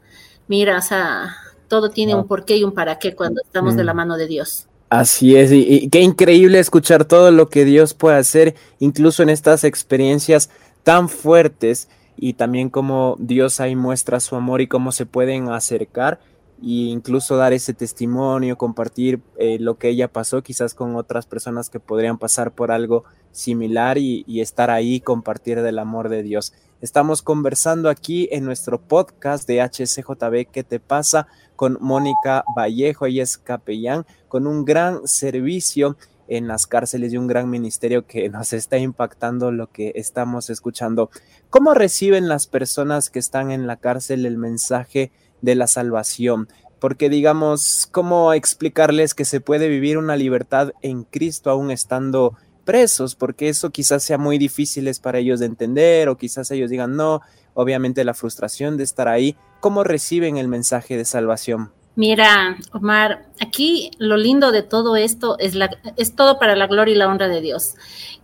Mira, 0.49 0.79
o 0.79 0.83
sea, 0.83 1.37
todo 1.69 1.91
tiene 1.91 2.17
un 2.17 2.27
porqué 2.27 2.57
y 2.57 2.65
un 2.65 2.73
para 2.73 2.99
qué 2.99 3.15
cuando 3.15 3.43
estamos 3.45 3.77
de 3.77 3.85
la 3.85 3.95
mm. 3.95 3.97
mano 3.97 4.17
de 4.17 4.27
Dios. 4.27 4.67
Así 4.89 5.37
es, 5.37 5.53
y, 5.53 5.89
qué 5.89 6.01
increíble 6.01 6.59
escuchar 6.59 7.05
todo 7.05 7.31
lo 7.31 7.49
que 7.49 7.65
Dios 7.65 7.95
puede 7.95 8.17
hacer, 8.17 8.57
incluso 8.81 9.23
en 9.23 9.29
estas 9.29 9.63
experiencias 9.63 10.51
tan 10.83 11.09
fuertes 11.09 11.87
y 12.17 12.35
también 12.35 12.71
cómo 12.71 13.17
Dios 13.19 13.61
ahí 13.61 13.77
muestra 13.77 14.21
su 14.21 14.37
amor 14.37 14.61
y 14.61 14.67
cómo 14.67 14.93
se 14.93 15.07
pueden 15.07 15.49
acercar 15.49 16.21
e 16.63 16.89
incluso 16.91 17.37
dar 17.37 17.53
ese 17.53 17.75
testimonio, 17.75 18.57
compartir 18.57 19.21
eh, 19.39 19.59
lo 19.61 19.77
que 19.77 19.89
ella 19.89 20.09
pasó 20.09 20.43
quizás 20.43 20.75
con 20.75 20.97
otras 20.97 21.27
personas 21.27 21.69
que 21.69 21.81
podrían 21.81 22.19
pasar 22.19 22.53
por 22.53 22.71
algo 22.71 23.05
similar 23.31 23.99
y, 23.99 24.25
y 24.27 24.41
estar 24.41 24.71
ahí, 24.71 25.01
compartir 25.01 25.61
del 25.61 25.79
amor 25.79 26.09
de 26.09 26.23
Dios. 26.23 26.55
Estamos 26.81 27.23
conversando 27.23 27.89
aquí 27.89 28.29
en 28.33 28.45
nuestro 28.45 28.81
podcast 28.81 29.47
de 29.49 29.63
HCJB 29.63 30.51
¿Qué 30.51 30.65
te 30.65 30.81
pasa? 30.81 31.27
con 31.57 31.79
Mónica 31.81 32.45
Vallejo, 32.55 33.07
ella 33.07 33.23
es 33.23 33.39
capellán, 33.39 34.07
con 34.29 34.47
un 34.47 34.65
gran 34.65 35.09
servicio 35.09 35.97
en 36.29 36.49
las 36.49 36.67
cárceles 36.67 37.13
y 37.13 37.17
un 37.17 37.27
gran 37.27 37.51
ministerio 37.51 38.07
que 38.07 38.29
nos 38.31 38.53
está 38.53 38.79
impactando 38.79 39.53
lo 39.53 39.71
que 39.71 39.93
estamos 39.95 40.51
escuchando. 40.51 41.11
¿Cómo 41.51 41.75
reciben 41.75 42.29
las 42.29 42.47
personas 42.47 43.11
que 43.11 43.19
están 43.19 43.51
en 43.51 43.67
la 43.67 43.77
cárcel 43.77 44.27
el 44.27 44.39
mensaje 44.39 45.13
de 45.43 45.55
la 45.55 45.67
salvación? 45.67 46.49
Porque 46.81 47.09
digamos, 47.09 47.89
¿cómo 47.91 48.33
explicarles 48.33 49.15
que 49.15 49.25
se 49.25 49.41
puede 49.41 49.69
vivir 49.69 49.99
una 49.99 50.17
libertad 50.17 50.73
en 50.83 51.05
Cristo 51.05 51.51
aún 51.51 51.71
estando 51.71 52.37
presos? 52.65 53.15
Porque 53.15 53.49
eso 53.49 53.71
quizás 53.71 54.03
sea 54.03 54.19
muy 54.19 54.37
difícil 54.37 54.91
para 55.03 55.19
ellos 55.19 55.41
de 55.41 55.47
entender 55.47 56.09
o 56.09 56.17
quizás 56.17 56.51
ellos 56.51 56.69
digan, 56.69 56.97
no, 56.97 57.23
obviamente 57.55 58.05
la 58.05 58.15
frustración 58.15 58.77
de 58.77 58.85
estar 58.85 59.09
ahí. 59.09 59.37
¿Cómo 59.61 59.85
reciben 59.85 60.37
el 60.37 60.49
mensaje 60.49 60.97
de 60.99 61.07
salvación? 61.07 61.73
Mira, 61.97 62.59
Omar, 62.73 63.25
aquí 63.41 63.91
lo 63.97 64.19
lindo 64.19 64.53
de 64.53 64.63
todo 64.63 64.97
esto 64.97 65.39
es, 65.39 65.55
la, 65.55 65.71
es 65.97 66.15
todo 66.15 66.39
para 66.39 66.55
la 66.55 66.67
gloria 66.67 66.95
y 66.95 66.99
la 66.99 67.09
honra 67.09 67.27
de 67.27 67.41
Dios. 67.41 67.75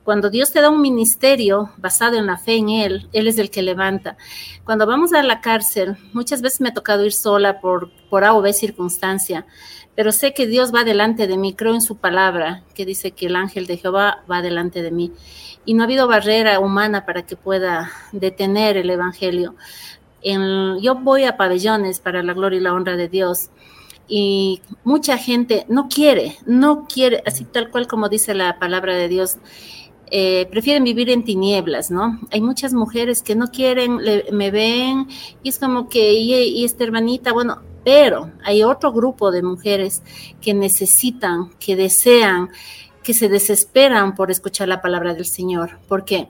Cuando 0.04 0.28
Dios 0.28 0.52
te 0.52 0.60
da 0.60 0.68
un 0.68 0.82
ministerio 0.82 1.70
basado 1.78 2.16
en 2.18 2.26
la 2.26 2.36
fe 2.36 2.56
en 2.56 2.68
Él, 2.68 3.08
Él 3.14 3.28
es 3.28 3.38
el 3.38 3.50
que 3.50 3.62
levanta. 3.62 4.18
Cuando 4.64 4.84
vamos 4.84 5.14
a 5.14 5.22
la 5.22 5.40
cárcel, 5.40 5.96
muchas 6.12 6.42
veces 6.42 6.60
me 6.60 6.68
ha 6.68 6.74
tocado 6.74 7.06
ir 7.06 7.14
sola 7.14 7.60
por, 7.60 7.90
por 8.10 8.24
A 8.24 8.34
o 8.34 8.42
B 8.42 8.52
circunstancia, 8.52 9.46
pero 9.94 10.12
sé 10.12 10.34
que 10.34 10.46
Dios 10.46 10.74
va 10.74 10.84
delante 10.84 11.26
de 11.26 11.38
mí, 11.38 11.54
creo 11.54 11.72
en 11.72 11.80
su 11.80 11.96
palabra, 11.96 12.64
que 12.74 12.84
dice 12.84 13.12
que 13.12 13.26
el 13.26 13.36
ángel 13.36 13.66
de 13.66 13.78
Jehová 13.78 14.22
va 14.30 14.42
delante 14.42 14.82
de 14.82 14.90
mí. 14.90 15.12
Y 15.64 15.72
no 15.72 15.82
ha 15.82 15.86
habido 15.86 16.08
barrera 16.08 16.60
humana 16.60 17.06
para 17.06 17.22
que 17.22 17.36
pueda 17.36 17.90
detener 18.12 18.76
el 18.76 18.90
Evangelio. 18.90 19.54
Yo 20.22 20.94
voy 20.96 21.24
a 21.24 21.36
pabellones 21.36 22.00
para 22.00 22.22
la 22.22 22.32
gloria 22.32 22.58
y 22.58 22.62
la 22.62 22.74
honra 22.74 22.96
de 22.96 23.08
Dios 23.08 23.50
y 24.08 24.60
mucha 24.84 25.16
gente 25.16 25.64
no 25.68 25.88
quiere, 25.88 26.36
no 26.46 26.86
quiere, 26.86 27.22
así 27.26 27.44
tal 27.44 27.70
cual 27.70 27.86
como 27.86 28.08
dice 28.08 28.34
la 28.34 28.58
palabra 28.58 28.94
de 28.94 29.08
Dios, 29.08 29.38
eh, 30.10 30.46
prefieren 30.50 30.84
vivir 30.84 31.08
en 31.08 31.24
tinieblas, 31.24 31.90
¿no? 31.90 32.20
Hay 32.30 32.42
muchas 32.42 32.74
mujeres 32.74 33.22
que 33.22 33.34
no 33.34 33.46
quieren, 33.46 33.98
me 34.30 34.50
ven 34.50 35.08
y 35.42 35.48
es 35.48 35.58
como 35.58 35.88
que, 35.88 36.12
y, 36.12 36.34
y 36.34 36.64
esta 36.64 36.84
hermanita, 36.84 37.32
bueno, 37.32 37.62
pero 37.84 38.30
hay 38.44 38.62
otro 38.62 38.92
grupo 38.92 39.30
de 39.30 39.42
mujeres 39.42 40.02
que 40.40 40.52
necesitan, 40.52 41.50
que 41.58 41.76
desean, 41.76 42.50
que 43.02 43.14
se 43.14 43.28
desesperan 43.28 44.14
por 44.14 44.30
escuchar 44.30 44.68
la 44.68 44.82
palabra 44.82 45.14
del 45.14 45.24
Señor. 45.24 45.78
¿Por 45.88 46.04
qué? 46.04 46.28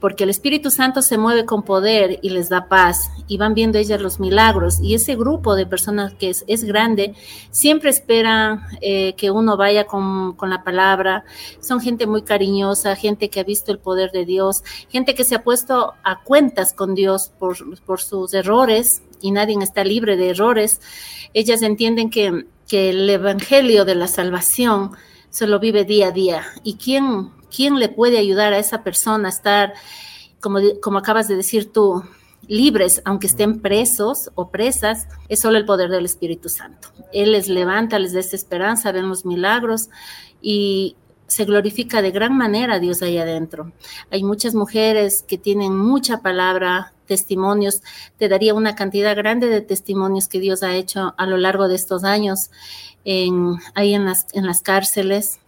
Porque 0.00 0.24
el 0.24 0.30
Espíritu 0.30 0.70
Santo 0.70 1.02
se 1.02 1.18
mueve 1.18 1.44
con 1.44 1.62
poder 1.62 2.18
y 2.22 2.30
les 2.30 2.48
da 2.48 2.68
paz 2.68 3.10
y 3.26 3.38
van 3.38 3.54
viendo 3.54 3.78
ellas 3.78 4.00
los 4.00 4.20
milagros 4.20 4.78
y 4.82 4.94
ese 4.94 5.16
grupo 5.16 5.54
de 5.54 5.66
personas 5.66 6.14
que 6.14 6.30
es, 6.30 6.44
es 6.46 6.64
grande 6.64 7.14
siempre 7.50 7.90
espera 7.90 8.68
eh, 8.80 9.14
que 9.16 9.30
uno 9.30 9.56
vaya 9.56 9.84
con, 9.84 10.34
con, 10.34 10.50
la 10.50 10.62
palabra, 10.62 11.24
son 11.60 11.80
gente 11.80 12.06
muy 12.06 12.22
cariñosa, 12.22 12.94
gente 12.96 13.30
que 13.30 13.40
ha 13.40 13.44
visto 13.44 13.72
el 13.72 13.78
poder 13.78 14.10
de 14.12 14.24
Dios, 14.24 14.62
gente 14.88 15.14
que 15.14 15.24
se 15.24 15.34
ha 15.34 15.42
puesto 15.42 15.94
a 16.02 16.22
cuentas 16.22 16.72
con 16.72 16.94
Dios 16.94 17.32
por, 17.38 17.56
por 17.84 18.00
sus 18.00 18.34
errores 18.34 19.02
y 19.20 19.30
nadie 19.30 19.56
está 19.62 19.84
libre 19.84 20.16
de 20.16 20.30
errores, 20.30 20.80
ellas 21.32 21.62
entienden 21.62 22.10
que, 22.10 22.46
que 22.68 22.90
el 22.90 23.08
Evangelio 23.08 23.84
de 23.84 23.94
la 23.94 24.08
salvación 24.08 24.92
se 25.30 25.46
lo 25.46 25.58
vive 25.58 25.84
día 25.84 26.08
a 26.08 26.12
día. 26.12 26.46
Y 26.62 26.76
quién 26.76 27.30
¿Quién 27.54 27.78
le 27.78 27.88
puede 27.88 28.18
ayudar 28.18 28.52
a 28.52 28.58
esa 28.58 28.82
persona 28.82 29.28
a 29.28 29.30
estar, 29.30 29.74
como, 30.40 30.58
como 30.82 30.98
acabas 30.98 31.28
de 31.28 31.36
decir 31.36 31.72
tú, 31.72 32.02
libres, 32.48 33.02
aunque 33.04 33.26
estén 33.26 33.60
presos 33.60 34.30
o 34.34 34.50
presas, 34.50 35.08
es 35.28 35.40
solo 35.40 35.58
el 35.58 35.64
poder 35.64 35.90
del 35.90 36.04
Espíritu 36.04 36.48
Santo. 36.48 36.88
Él 37.12 37.32
les 37.32 37.48
levanta, 37.48 37.98
les 37.98 38.12
da 38.12 38.20
esa 38.20 38.36
esperanza, 38.36 38.92
ven 38.92 39.08
los 39.08 39.24
milagros 39.24 39.88
y 40.40 40.96
se 41.26 41.44
glorifica 41.44 42.02
de 42.02 42.12
gran 42.12 42.36
manera 42.36 42.74
a 42.74 42.78
Dios 42.78 43.02
ahí 43.02 43.18
adentro. 43.18 43.72
Hay 44.10 44.22
muchas 44.22 44.54
mujeres 44.54 45.24
que 45.26 45.38
tienen 45.38 45.76
mucha 45.76 46.18
palabra, 46.18 46.92
testimonios. 47.06 47.82
Te 48.16 48.28
daría 48.28 48.54
una 48.54 48.76
cantidad 48.76 49.16
grande 49.16 49.48
de 49.48 49.60
testimonios 49.60 50.28
que 50.28 50.38
Dios 50.38 50.62
ha 50.62 50.74
hecho 50.74 51.14
a 51.16 51.26
lo 51.26 51.36
largo 51.36 51.68
de 51.68 51.74
estos 51.74 52.04
años 52.04 52.50
en, 53.04 53.56
ahí 53.74 53.94
en 53.94 54.04
las, 54.04 54.26
en 54.34 54.46
las 54.46 54.62
cárceles 54.62 55.40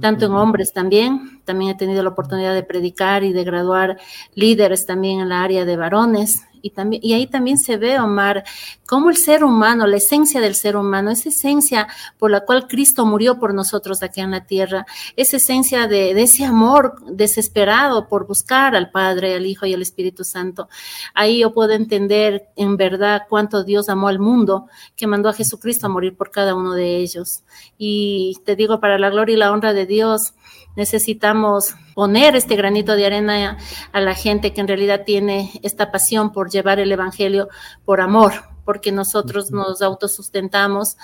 tanto 0.00 0.26
en 0.26 0.32
hombres 0.32 0.72
también. 0.72 1.40
También 1.44 1.72
he 1.72 1.74
tenido 1.74 2.02
la 2.02 2.10
oportunidad 2.10 2.54
de 2.54 2.62
predicar 2.62 3.24
y 3.24 3.32
de 3.32 3.44
graduar 3.44 3.98
líderes 4.34 4.86
también 4.86 5.20
en 5.20 5.28
la 5.28 5.42
área 5.42 5.64
de 5.64 5.76
varones 5.76 6.42
y, 6.62 6.70
también, 6.70 7.02
y 7.04 7.14
ahí 7.14 7.26
también 7.26 7.58
se 7.58 7.76
ve, 7.76 7.98
Omar, 7.98 8.44
cómo 8.86 9.10
el 9.10 9.16
ser 9.16 9.44
humano, 9.44 9.86
la 9.86 9.96
esencia 9.96 10.40
del 10.40 10.54
ser 10.54 10.76
humano, 10.76 11.10
esa 11.10 11.28
esencia 11.28 11.88
por 12.18 12.30
la 12.30 12.40
cual 12.40 12.66
Cristo 12.66 13.04
murió 13.06 13.38
por 13.38 13.54
nosotros 13.54 14.02
aquí 14.02 14.20
en 14.20 14.30
la 14.30 14.46
tierra, 14.46 14.86
esa 15.16 15.36
esencia 15.36 15.86
de, 15.86 16.14
de 16.14 16.22
ese 16.22 16.44
amor 16.44 16.96
desesperado 17.06 18.08
por 18.08 18.26
buscar 18.26 18.74
al 18.76 18.90
Padre, 18.90 19.34
al 19.34 19.46
Hijo 19.46 19.66
y 19.66 19.74
al 19.74 19.82
Espíritu 19.82 20.24
Santo. 20.24 20.68
Ahí 21.14 21.40
yo 21.40 21.52
puedo 21.52 21.72
entender 21.72 22.48
en 22.56 22.76
verdad 22.76 23.22
cuánto 23.28 23.64
Dios 23.64 23.88
amó 23.88 24.08
al 24.08 24.18
mundo, 24.18 24.66
que 24.96 25.06
mandó 25.06 25.28
a 25.28 25.34
Jesucristo 25.34 25.86
a 25.86 25.90
morir 25.90 26.16
por 26.16 26.30
cada 26.30 26.54
uno 26.54 26.74
de 26.74 26.96
ellos. 26.96 27.42
Y 27.76 28.38
te 28.44 28.56
digo, 28.56 28.80
para 28.80 28.98
la 28.98 29.10
gloria 29.10 29.34
y 29.34 29.38
la 29.38 29.52
honra 29.52 29.72
de 29.72 29.86
Dios, 29.86 30.34
necesitamos 30.78 31.74
poner 31.92 32.36
este 32.36 32.54
granito 32.54 32.94
de 32.94 33.04
arena 33.04 33.58
a 33.92 34.00
la 34.00 34.14
gente 34.14 34.54
que 34.54 34.60
en 34.60 34.68
realidad 34.68 35.02
tiene 35.04 35.50
esta 35.64 35.90
pasión 35.90 36.32
por 36.32 36.50
llevar 36.50 36.78
el 36.78 36.92
Evangelio 36.92 37.48
por 37.84 38.00
amor, 38.00 38.32
porque 38.64 38.92
nosotros 38.92 39.50
nos 39.50 39.82
autosustentamos 39.82 40.96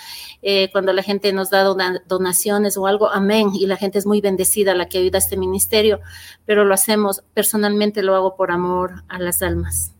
eh, 0.42 0.70
cuando 0.70 0.92
la 0.92 1.02
gente 1.02 1.32
nos 1.32 1.50
da 1.50 1.64
donaciones 2.06 2.76
o 2.76 2.86
algo, 2.86 3.10
amén, 3.10 3.50
y 3.52 3.66
la 3.66 3.76
gente 3.76 3.98
es 3.98 4.06
muy 4.06 4.20
bendecida 4.20 4.76
la 4.76 4.86
que 4.88 4.98
ayuda 4.98 5.18
a 5.18 5.24
este 5.24 5.36
ministerio, 5.36 5.98
pero 6.46 6.64
lo 6.64 6.72
hacemos, 6.72 7.24
personalmente 7.34 8.04
lo 8.04 8.14
hago 8.14 8.36
por 8.36 8.52
amor 8.52 9.02
a 9.08 9.18
las 9.18 9.42
almas. 9.42 9.90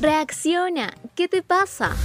Reacciona, 0.00 0.94
¿qué 1.16 1.26
te 1.26 1.42
pasa? 1.42 1.96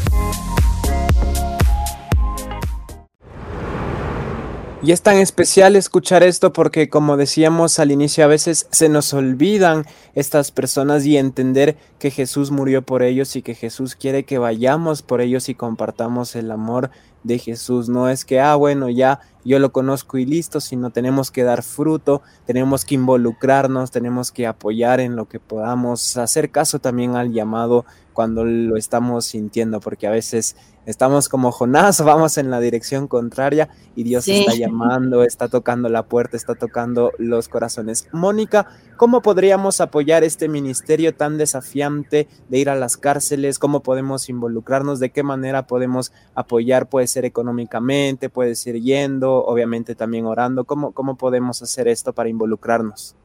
Y 4.81 4.93
es 4.93 5.01
tan 5.01 5.17
especial 5.17 5.75
escuchar 5.75 6.24
esto 6.24 6.53
porque, 6.53 6.88
como 6.88 7.17
decíamos 7.17 7.79
al 7.79 7.91
inicio, 7.91 8.24
a 8.24 8.27
veces 8.27 8.65
se 8.71 8.88
nos 8.88 9.13
olvidan 9.13 9.86
estas 10.15 10.51
personas 10.51 11.05
y 11.05 11.17
entender 11.17 11.75
que 12.00 12.12
Jesús 12.12 12.50
murió 12.50 12.81
por 12.81 13.03
ellos 13.03 13.36
y 13.36 13.41
que 13.41 13.55
Jesús 13.55 13.95
quiere 13.95 14.24
que 14.24 14.38
vayamos 14.38 15.01
por 15.01 15.19
ellos 15.19 15.50
y 15.50 15.53
compartamos 15.55 16.33
el 16.38 16.50
amor 16.50 16.91
de 17.24 17.39
Jesús. 17.39 17.89
No 17.89 18.07
es 18.07 18.24
que, 18.24 18.39
ah, 18.39 18.55
bueno, 18.55 18.89
ya 18.89 19.19
yo 19.43 19.59
lo 19.59 19.74
conozco 19.74 20.17
y 20.17 20.25
listo, 20.25 20.62
sino 20.62 20.91
tenemos 20.91 21.29
que 21.29 21.43
dar 21.43 21.62
fruto, 21.62 22.21
tenemos 22.45 22.86
que 22.86 22.95
involucrarnos, 22.95 23.91
tenemos 23.91 24.31
que 24.31 24.48
apoyar 24.48 25.01
en 25.01 25.17
lo 25.17 25.27
que 25.27 25.41
podamos, 25.41 26.15
hacer 26.15 26.51
caso 26.51 26.79
también 26.79 27.17
al 27.17 27.33
llamado 27.33 27.83
cuando 28.20 28.44
lo 28.44 28.76
estamos 28.76 29.24
sintiendo, 29.24 29.80
porque 29.80 30.06
a 30.06 30.12
veces 30.12 30.58
estamos 30.86 31.30
como 31.30 31.54
Jonás, 31.54 32.04
vamos 32.04 32.38
en 32.38 32.52
la 32.52 32.60
dirección 32.60 33.08
contraria 33.08 33.70
y 33.96 34.04
Dios 34.04 34.28
está 34.28 34.56
llamando, 34.56 35.24
está 35.24 35.48
tocando 35.48 35.88
la 35.88 36.04
puerta, 36.04 36.36
está 36.36 36.56
tocando 36.56 37.14
los 37.18 37.48
corazones. 37.48 38.10
Mónica, 38.12 38.68
¿cómo 38.98 39.22
podríamos 39.22 39.80
apoyar 39.80 40.26
este 40.26 40.50
ministerio 40.50 41.16
tan 41.16 41.38
desafiante 41.38 42.28
de 42.50 42.58
ir 42.58 42.70
a 42.70 42.76
las 42.76 42.98
cárceles? 42.98 43.58
¿Cómo 43.58 43.84
podemos 43.84 44.28
involucrarnos? 44.28 45.00
¿De 45.00 45.12
qué 45.12 45.24
manera 45.24 45.66
podemos 45.66 46.12
apoyar? 46.36 46.90
Puede 46.90 47.08
ser 47.08 47.24
económicamente, 47.24 48.28
puede 48.28 48.56
ser 48.56 48.82
yendo, 48.82 49.46
obviamente 49.46 49.96
también 49.96 50.26
orando. 50.26 50.66
¿Cómo, 50.66 50.92
cómo 50.92 51.16
podemos 51.16 51.62
hacer 51.62 51.88
esto 51.88 52.12
para 52.12 52.28
involucrarnos? 52.28 53.16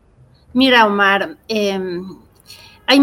Mira, 0.53 0.87
Omar, 0.87 1.37
em, 1.49 2.07
hay 2.87 3.01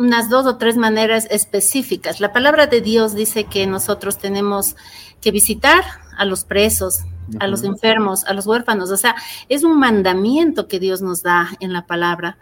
unas 0.00 0.30
dos 0.30 0.46
o 0.46 0.56
tres 0.56 0.78
maneras 0.78 1.28
específicas. 1.30 2.20
La 2.20 2.32
palabra 2.32 2.66
de 2.66 2.80
Dios 2.80 3.14
dice 3.14 3.44
que 3.44 3.66
nosotros 3.66 4.16
tenemos 4.16 4.74
que 5.20 5.30
visitar 5.30 5.84
a 6.16 6.24
los 6.24 6.44
presos, 6.44 7.00
a 7.38 7.46
los 7.46 7.64
enfermos, 7.64 8.24
a 8.24 8.32
los 8.32 8.46
huérfanos. 8.46 8.90
O 8.90 8.96
sea, 8.96 9.14
es 9.50 9.62
un 9.62 9.78
mandamiento 9.78 10.68
que 10.68 10.80
Dios 10.80 11.02
nos 11.02 11.22
da 11.22 11.50
en 11.60 11.74
la 11.74 11.86
palabra. 11.86 12.38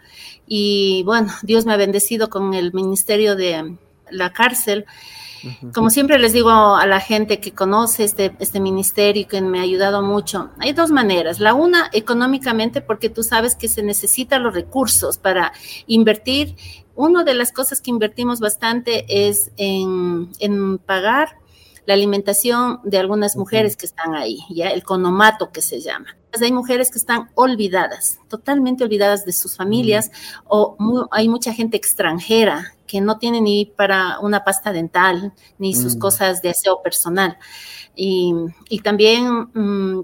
Y 0.47 1.03
bueno, 1.03 1.33
Dios 1.43 1.65
me 1.65 1.73
ha 1.73 1.77
bendecido 1.77 2.29
con 2.29 2.53
el 2.53 2.71
ministerio 2.71 3.35
de 3.35 3.75
la 4.09 4.31
cárcel. 4.31 4.85
Como 5.73 5.89
siempre 5.89 6.17
les 6.17 6.31
digo 6.31 6.51
a 6.51 6.85
la 6.85 7.01
gente 7.01 7.41
que 7.41 7.51
conoce 7.51 8.05
este, 8.05 8.35
este 8.39 8.61
ministerio 8.61 9.23
y 9.23 9.25
que 9.25 9.41
me 9.41 9.59
ha 9.59 9.63
ayudado 9.63 10.01
mucho, 10.01 10.49
hay 10.59 10.71
dos 10.71 10.91
maneras. 10.91 11.39
La 11.41 11.53
una, 11.53 11.89
económicamente, 11.91 12.79
porque 12.79 13.09
tú 13.09 13.23
sabes 13.23 13.55
que 13.55 13.67
se 13.67 13.83
necesitan 13.83 14.43
los 14.43 14.53
recursos 14.53 15.17
para 15.17 15.51
invertir 15.87 16.55
una 16.99 17.23
de 17.23 17.33
las 17.33 17.53
cosas 17.53 17.79
que 17.79 17.91
invertimos 17.91 18.41
bastante 18.41 19.05
es 19.29 19.51
en, 19.55 20.77
pagar 20.79 21.37
la 21.85 21.93
alimentación 21.93 22.81
de 22.83 22.97
algunas 22.97 23.37
mujeres 23.37 23.77
que 23.77 23.85
están 23.85 24.15
ahí, 24.15 24.39
ya 24.49 24.67
el 24.67 24.83
conomato 24.83 25.49
que 25.53 25.61
se 25.61 25.79
llama. 25.79 26.17
Hay 26.41 26.51
mujeres 26.51 26.91
que 26.91 26.99
están 26.99 27.29
olvidadas, 27.35 28.19
totalmente 28.27 28.83
olvidadas 28.83 29.23
de 29.23 29.31
sus 29.31 29.55
familias, 29.55 30.11
o 30.43 30.75
hay 31.11 31.29
mucha 31.29 31.53
gente 31.53 31.77
extranjera 31.77 32.73
que 32.85 32.99
no 32.99 33.17
tiene 33.17 33.39
ni 33.39 33.65
para 33.65 34.19
una 34.19 34.43
pasta 34.43 34.73
dental, 34.73 35.31
ni 35.57 35.75
sus 35.75 35.95
mm. 35.95 35.99
cosas 35.99 36.41
de 36.41 36.49
aseo 36.49 36.81
personal. 36.83 37.37
Y, 37.95 38.33
también 38.83 39.49
mm, 39.53 40.03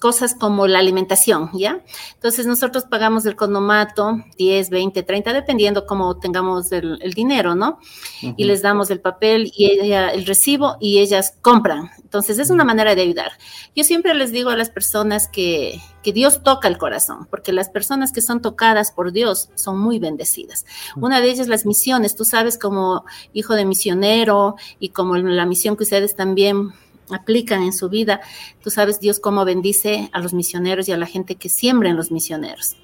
cosas 0.00 0.34
como 0.34 0.66
la 0.66 0.78
alimentación, 0.78 1.50
¿ya? 1.54 1.82
Entonces 2.14 2.46
nosotros 2.46 2.84
pagamos 2.84 3.26
el 3.26 3.36
condomato 3.36 4.22
10, 4.38 4.70
20, 4.70 5.02
30, 5.02 5.32
dependiendo 5.32 5.86
cómo 5.86 6.18
tengamos 6.18 6.72
el, 6.72 6.98
dinero, 7.14 7.54
¿no? 7.54 7.78
Y 8.22 8.44
les 8.44 8.62
damos 8.62 8.90
el 8.90 9.00
papel 9.00 9.52
y 9.56 9.66
ella, 9.66 10.08
el 10.08 10.26
recibo 10.26 10.76
y 10.80 10.98
ellas 10.98 11.36
compran. 11.42 11.90
Entonces 12.02 12.38
es 12.38 12.50
una 12.50 12.64
manera 12.64 12.94
de 12.94 13.02
ayudar. 13.02 13.32
Yo 13.74 13.84
siempre 13.84 14.14
les 14.14 14.32
digo 14.32 14.50
a 14.50 14.56
las 14.56 14.70
personas 14.70 15.28
que, 15.28 15.80
que 16.02 16.12
Dios 16.12 16.42
toca 16.42 16.68
el 16.68 16.78
corazón, 16.78 17.26
porque 17.30 17.52
las 17.52 17.68
personas 17.68 18.12
que 18.12 18.20
son 18.20 18.40
tocadas 18.42 18.92
por 18.92 19.12
Dios 19.12 19.50
son 19.54 19.78
muy 19.78 19.98
bendecidas. 19.98 20.64
Una 20.96 21.20
de 21.20 21.30
ellas 21.30 21.48
las 21.48 21.66
misiones, 21.66 22.14
tú 22.14 22.24
sabes 22.24 22.58
como 22.58 23.04
hijo 23.32 23.54
de 23.54 23.64
misionero 23.64 24.56
y 24.78 24.90
como 24.90 25.16
la 25.16 25.46
misión 25.46 25.76
que 25.76 25.84
ustedes 25.84 26.14
también 26.14 26.72
aplican 27.10 27.62
en 27.62 27.72
su 27.72 27.88
vida. 27.88 28.20
Tú 28.62 28.70
sabes 28.70 29.00
Dios 29.00 29.20
cómo 29.20 29.44
bendice 29.44 30.08
a 30.12 30.20
los 30.20 30.32
misioneros 30.32 30.88
y 30.88 30.92
a 30.92 30.96
la 30.96 31.06
gente 31.06 31.36
que 31.36 31.48
siembra 31.48 31.90
en 31.90 31.96
los 31.96 32.10
misioneros. 32.10 32.76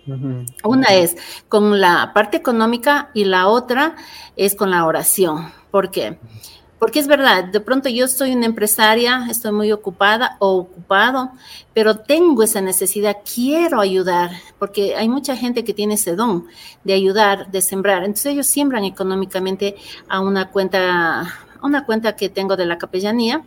Una 0.65 0.87
es 0.89 1.17
con 1.49 1.81
la 1.81 2.13
parte 2.15 2.37
económica 2.37 3.11
y 3.15 3.25
la 3.25 3.49
otra 3.49 3.97
es 4.37 4.55
con 4.55 4.71
la 4.71 4.85
oración. 4.85 5.53
¿Por 5.71 5.91
qué? 5.91 6.19
Porque 6.81 6.99
es 6.99 7.07
verdad, 7.07 7.45
de 7.45 7.61
pronto 7.61 7.91
yo 7.91 8.09
soy 8.09 8.33
una 8.33 8.47
empresaria, 8.47 9.27
estoy 9.29 9.53
muy 9.53 9.71
ocupada 9.71 10.39
o 10.39 10.57
ocupado, 10.57 11.31
pero 11.75 11.99
tengo 11.99 12.43
esa 12.43 12.63
necesidad, 12.63 13.19
quiero 13.35 13.83
ayudar, 13.83 14.31
porque 14.59 14.97
hay 14.97 15.07
mucha 15.07 15.37
gente 15.37 15.63
que 15.63 15.75
tiene 15.75 15.95
ese 15.95 16.17
don 16.17 16.47
de 16.83 16.95
ayudar, 16.95 17.51
de 17.51 17.61
sembrar. 17.61 17.99
Entonces 18.05 18.33
ellos 18.33 18.47
siembran 18.47 18.85
económicamente 18.85 19.77
a 20.09 20.21
una 20.21 20.51
cuenta 20.51 21.31
una 21.63 21.85
cuenta 21.85 22.17
que 22.17 22.29
tengo 22.29 22.57
de 22.57 22.67
la 22.67 22.79
capellanía, 22.79 23.45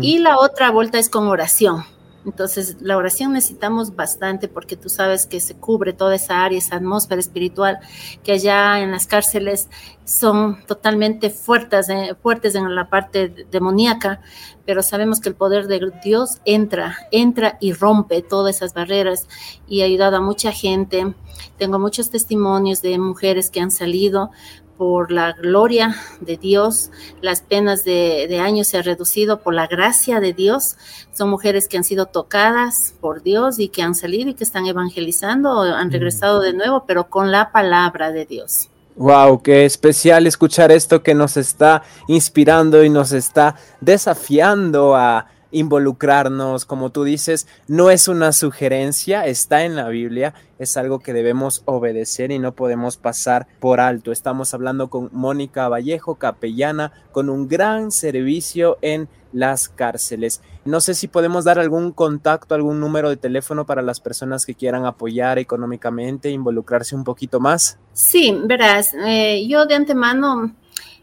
y 0.00 0.18
la 0.18 0.38
otra 0.38 0.70
vuelta 0.70 0.98
es 0.98 1.08
con 1.08 1.28
oración. 1.28 1.84
Entonces, 2.28 2.76
la 2.80 2.96
oración 2.96 3.32
necesitamos 3.32 3.96
bastante 3.96 4.48
porque 4.48 4.76
tú 4.76 4.88
sabes 4.88 5.24
que 5.24 5.40
se 5.40 5.54
cubre 5.54 5.94
toda 5.94 6.16
esa 6.16 6.44
área, 6.44 6.58
esa 6.58 6.76
atmósfera 6.76 7.20
espiritual 7.20 7.78
que 8.22 8.32
allá 8.32 8.80
en 8.80 8.90
las 8.90 9.06
cárceles 9.06 9.68
son 10.04 10.62
totalmente 10.66 11.30
fuertes, 11.30 11.88
eh, 11.88 12.14
fuertes 12.20 12.54
en 12.54 12.74
la 12.74 12.90
parte 12.90 13.46
demoníaca, 13.50 14.20
pero 14.66 14.82
sabemos 14.82 15.20
que 15.20 15.30
el 15.30 15.36
poder 15.36 15.68
de 15.68 15.92
Dios 16.04 16.40
entra, 16.44 16.98
entra 17.12 17.56
y 17.60 17.72
rompe 17.72 18.20
todas 18.20 18.56
esas 18.56 18.74
barreras 18.74 19.26
y 19.66 19.80
ha 19.80 19.86
ayudado 19.86 20.16
a 20.16 20.20
mucha 20.20 20.52
gente. 20.52 21.14
Tengo 21.56 21.78
muchos 21.78 22.10
testimonios 22.10 22.82
de 22.82 22.98
mujeres 22.98 23.48
que 23.48 23.60
han 23.60 23.70
salido 23.70 24.32
por 24.78 25.10
la 25.10 25.32
gloria 25.32 25.96
de 26.20 26.36
Dios, 26.36 26.90
las 27.20 27.42
penas 27.42 27.84
de, 27.84 28.40
años 28.40 28.68
se 28.68 28.78
han 28.78 28.84
reducido 28.84 29.40
por 29.40 29.52
la 29.52 29.66
gracia 29.66 30.20
de 30.20 30.32
Dios. 30.32 30.76
Son 31.12 31.28
mujeres 31.28 31.68
que 31.68 31.76
han 31.76 31.84
sido 31.84 32.06
tocadas 32.06 32.94
por 33.00 33.22
Dios 33.22 33.58
y 33.58 33.68
que 33.68 33.82
han 33.82 33.96
salido 33.96 34.30
y 34.30 34.34
que 34.34 34.44
están 34.44 34.66
evangelizando, 34.66 35.60
han 35.60 35.90
regresado 35.90 36.40
de 36.40 36.52
nuevo, 36.52 36.84
pero 36.86 37.10
con 37.10 37.32
la 37.32 37.50
palabra 37.50 38.12
de 38.12 38.24
Dios. 38.24 38.70
Wow, 38.94 39.42
qué 39.42 39.64
especial 39.64 40.26
escuchar 40.26 40.72
esto 40.72 41.02
que 41.02 41.14
nos 41.14 41.36
está 41.36 41.82
inspirando 42.06 42.82
y 42.82 42.88
nos 42.88 43.12
está 43.12 43.56
desafiando 43.80 44.96
a 44.96 45.26
involucrarnos, 45.50 46.64
como 46.64 46.90
tú 46.90 47.04
dices, 47.04 47.46
no 47.66 47.90
es 47.90 48.08
una 48.08 48.32
sugerencia, 48.32 49.26
está 49.26 49.64
en 49.64 49.76
la 49.76 49.88
Biblia, 49.88 50.34
es 50.58 50.76
algo 50.76 50.98
que 50.98 51.12
debemos 51.12 51.62
obedecer 51.64 52.30
y 52.30 52.38
no 52.38 52.52
podemos 52.52 52.96
pasar 52.96 53.46
por 53.60 53.80
alto. 53.80 54.12
Estamos 54.12 54.54
hablando 54.54 54.88
con 54.88 55.08
Mónica 55.12 55.68
Vallejo, 55.68 56.16
capellana, 56.16 56.92
con 57.12 57.30
un 57.30 57.48
gran 57.48 57.90
servicio 57.90 58.78
en 58.82 59.08
las 59.32 59.68
cárceles. 59.68 60.40
No 60.64 60.80
sé 60.80 60.94
si 60.94 61.08
podemos 61.08 61.44
dar 61.44 61.58
algún 61.58 61.92
contacto, 61.92 62.54
algún 62.54 62.80
número 62.80 63.10
de 63.10 63.16
teléfono 63.16 63.66
para 63.66 63.82
las 63.82 64.00
personas 64.00 64.46
que 64.46 64.54
quieran 64.54 64.86
apoyar 64.86 65.38
económicamente, 65.38 66.30
involucrarse 66.30 66.94
un 66.94 67.04
poquito 67.04 67.40
más. 67.40 67.78
Sí, 67.92 68.38
verás, 68.44 68.92
eh, 68.94 69.46
yo 69.46 69.66
de 69.66 69.74
antemano 69.74 70.54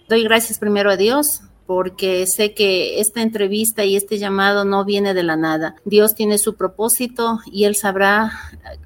doy 0.08 0.24
gracias 0.24 0.60
primero 0.60 0.92
a 0.92 0.98
Dios 0.98 1.42
porque 1.66 2.28
sé 2.28 2.54
que 2.54 3.00
esta 3.00 3.22
entrevista 3.22 3.84
y 3.84 3.96
este 3.96 4.18
llamado 4.18 4.66
no 4.66 4.86
viene 4.86 5.14
de 5.14 5.24
la 5.24 5.36
nada. 5.36 5.76
Dios 5.84 6.14
tiene 6.14 6.38
su 6.38 6.56
propósito 6.56 7.40
y 7.52 7.64
Él 7.66 7.76
sabrá 7.76 8.32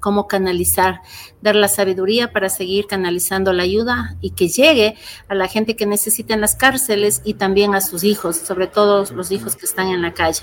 cómo 0.00 0.26
canalizar, 0.26 1.00
dar 1.42 1.56
la 1.56 1.68
sabiduría 1.68 2.32
para 2.32 2.48
seguir 2.48 2.86
canalizando 2.86 3.52
la 3.52 3.64
ayuda 3.64 4.16
y 4.20 4.30
que 4.30 4.48
llegue 4.48 4.96
a 5.28 5.34
la 5.34 5.48
gente 5.48 5.76
que 5.76 5.86
necesita 5.86 6.34
en 6.34 6.40
las 6.40 6.56
cárceles 6.56 7.20
y 7.24 7.34
también 7.34 7.74
a 7.74 7.80
sus 7.80 8.02
hijos, 8.04 8.36
sobre 8.36 8.66
todo 8.66 9.04
los 9.14 9.30
hijos 9.30 9.56
que 9.56 9.66
están 9.66 9.88
en 9.88 10.02
la 10.02 10.14
calle. 10.14 10.42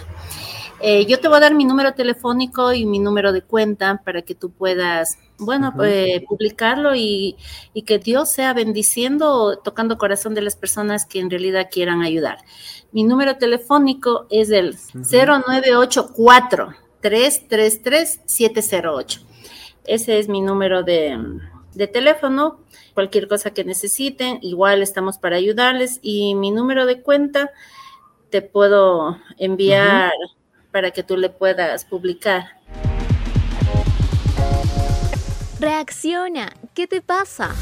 Eh, 0.80 1.08
yo 1.08 1.20
te 1.20 1.28
voy 1.28 1.38
a 1.38 1.42
dar 1.42 1.56
mi 1.56 1.66
número 1.66 1.94
telefónico 1.94 2.72
y 2.72 2.86
mi 2.86 3.00
número 3.00 3.32
de 3.32 3.42
cuenta 3.42 4.02
para 4.06 4.22
que 4.22 4.36
tú 4.36 4.52
puedas, 4.52 5.18
bueno, 5.40 5.74
pues, 5.76 6.22
publicarlo 6.28 6.94
y, 6.96 7.36
que 7.86 7.98
Dios 7.98 8.32
sea 8.32 8.54
bendiciendo, 8.54 9.60
tocando 9.63 9.98
corazón 9.98 10.36
de 10.36 10.42
las 10.42 10.56
personas 10.56 11.06
que 11.06 11.20
en 11.20 11.32
realidad 11.32 11.70
quieran 11.72 12.02
ayudar. 12.02 12.38
Mi 12.92 13.04
número 13.04 13.38
telefónico 13.38 14.28
es 14.30 14.52
el 14.52 14.76
0984 14.94 16.76
333 17.02 18.22
708. 18.26 19.22
Ese 19.86 20.20
es 20.20 20.30
mi 20.30 20.42
número 20.42 20.84
de, 20.84 21.18
teléfono. 21.92 22.60
Cualquier 22.94 23.28
cosa 23.28 23.52
que 23.52 23.63
necesiten, 23.63 24.40
igual 24.42 24.82
estamos 24.82 25.18
para 25.18 25.38
ayudarles. 25.38 26.00
Y 26.02 26.36
mi 26.36 26.52
número 26.52 26.86
de 26.86 27.02
cuenta 27.02 27.52
te 28.30 28.42
puedo 28.42 29.18
enviar 29.38 30.12
para 30.78 30.92
que 30.92 31.02
tú 31.02 31.18
le 31.18 31.32
puedas 31.32 31.86
publicar. 31.86 32.44
Reacciona, 35.60 36.54
¿qué 36.76 36.86
te 36.86 37.02
pasa? 37.02 37.56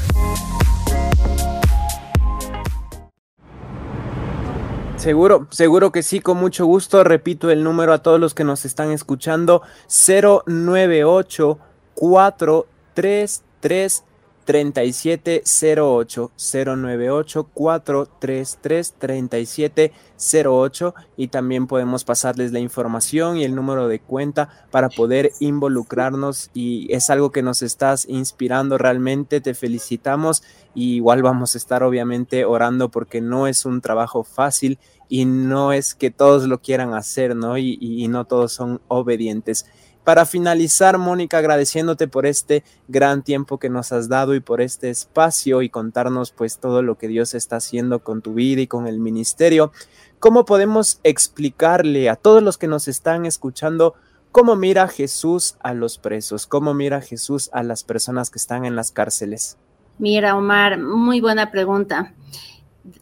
Seguro, 4.96 5.46
seguro 5.48 5.92
que 5.92 6.02
sí, 6.02 6.20
con 6.20 6.36
mucho 6.36 6.66
gusto. 6.66 7.04
Repito 7.04 7.50
el 7.50 7.64
número 7.64 7.94
a 7.94 8.02
todos 8.02 8.20
los 8.20 8.34
que 8.34 8.44
nos 8.44 8.66
están 8.66 8.90
escuchando: 8.90 9.62
098 9.88 11.58
433 11.94 14.04
3708 14.46 16.30
098 16.36 17.50
433 17.52 18.94
3708 18.98 20.94
y 21.16 21.28
también 21.28 21.66
podemos 21.66 22.04
pasarles 22.04 22.52
la 22.52 22.60
información 22.60 23.36
y 23.36 23.44
el 23.44 23.54
número 23.54 23.88
de 23.88 23.98
cuenta 24.00 24.48
para 24.70 24.88
poder 24.88 25.32
involucrarnos 25.40 26.50
y 26.54 26.90
es 26.94 27.10
algo 27.10 27.32
que 27.32 27.42
nos 27.42 27.60
estás 27.60 28.08
inspirando 28.08 28.78
realmente 28.78 29.40
te 29.40 29.52
felicitamos 29.54 30.42
y 30.74 30.94
igual 30.94 31.22
vamos 31.22 31.54
a 31.54 31.58
estar 31.58 31.82
obviamente 31.82 32.44
orando 32.44 32.88
porque 32.88 33.20
no 33.20 33.48
es 33.48 33.66
un 33.66 33.80
trabajo 33.80 34.22
fácil 34.24 34.78
y 35.08 35.24
no 35.24 35.72
es 35.72 35.94
que 35.94 36.10
todos 36.10 36.46
lo 36.46 36.60
quieran 36.60 36.94
hacer, 36.94 37.36
¿no? 37.36 37.58
Y, 37.58 37.78
y 37.80 38.08
no 38.08 38.24
todos 38.24 38.52
son 38.52 38.80
obedientes. 38.88 39.66
Para 40.06 40.24
finalizar, 40.24 40.98
Mónica, 40.98 41.38
agradeciéndote 41.38 42.06
por 42.06 42.26
este 42.26 42.62
gran 42.86 43.24
tiempo 43.24 43.58
que 43.58 43.68
nos 43.68 43.90
has 43.90 44.08
dado 44.08 44.36
y 44.36 44.40
por 44.40 44.60
este 44.60 44.88
espacio 44.88 45.62
y 45.62 45.68
contarnos 45.68 46.30
pues 46.30 46.58
todo 46.58 46.80
lo 46.80 46.96
que 46.96 47.08
Dios 47.08 47.34
está 47.34 47.56
haciendo 47.56 47.98
con 48.04 48.22
tu 48.22 48.34
vida 48.34 48.60
y 48.60 48.68
con 48.68 48.86
el 48.86 49.00
ministerio. 49.00 49.72
¿Cómo 50.20 50.44
podemos 50.44 51.00
explicarle 51.02 52.08
a 52.08 52.14
todos 52.14 52.40
los 52.40 52.56
que 52.56 52.68
nos 52.68 52.86
están 52.86 53.26
escuchando 53.26 53.96
cómo 54.30 54.54
mira 54.54 54.86
Jesús 54.86 55.56
a 55.58 55.74
los 55.74 55.98
presos? 55.98 56.46
¿Cómo 56.46 56.72
mira 56.72 57.00
Jesús 57.00 57.50
a 57.52 57.64
las 57.64 57.82
personas 57.82 58.30
que 58.30 58.38
están 58.38 58.64
en 58.64 58.76
las 58.76 58.92
cárceles? 58.92 59.58
Mira, 59.98 60.36
Omar, 60.36 60.78
muy 60.78 61.20
buena 61.20 61.50
pregunta. 61.50 62.14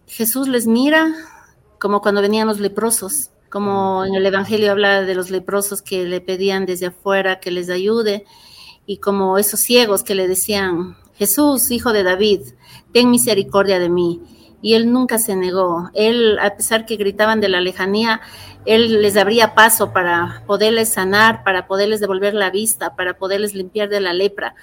Jesús 0.06 0.48
les 0.48 0.66
mira 0.66 1.12
como 1.78 2.00
cuando 2.00 2.22
venían 2.22 2.48
los 2.48 2.60
leprosos 2.60 3.30
como 3.54 4.04
en 4.04 4.16
el 4.16 4.26
Evangelio 4.26 4.72
habla 4.72 5.02
de 5.02 5.14
los 5.14 5.30
leprosos 5.30 5.80
que 5.80 6.06
le 6.06 6.20
pedían 6.20 6.66
desde 6.66 6.86
afuera 6.86 7.38
que 7.38 7.52
les 7.52 7.70
ayude, 7.70 8.24
y 8.84 8.96
como 8.96 9.38
esos 9.38 9.60
ciegos 9.60 10.02
que 10.02 10.16
le 10.16 10.26
decían, 10.26 10.96
Jesús, 11.14 11.70
hijo 11.70 11.92
de 11.92 12.02
David, 12.02 12.40
ten 12.92 13.12
misericordia 13.12 13.78
de 13.78 13.88
mí. 13.88 14.20
Y 14.60 14.74
él 14.74 14.90
nunca 14.90 15.18
se 15.18 15.36
negó. 15.36 15.88
Él, 15.94 16.36
a 16.40 16.56
pesar 16.56 16.84
que 16.84 16.96
gritaban 16.96 17.40
de 17.40 17.48
la 17.48 17.60
lejanía, 17.60 18.20
él 18.66 19.00
les 19.00 19.16
abría 19.16 19.54
paso 19.54 19.92
para 19.92 20.42
poderles 20.48 20.88
sanar, 20.88 21.44
para 21.44 21.68
poderles 21.68 22.00
devolver 22.00 22.34
la 22.34 22.50
vista, 22.50 22.96
para 22.96 23.18
poderles 23.18 23.54
limpiar 23.54 23.88
de 23.88 24.00
la 24.00 24.14
lepra. 24.14 24.56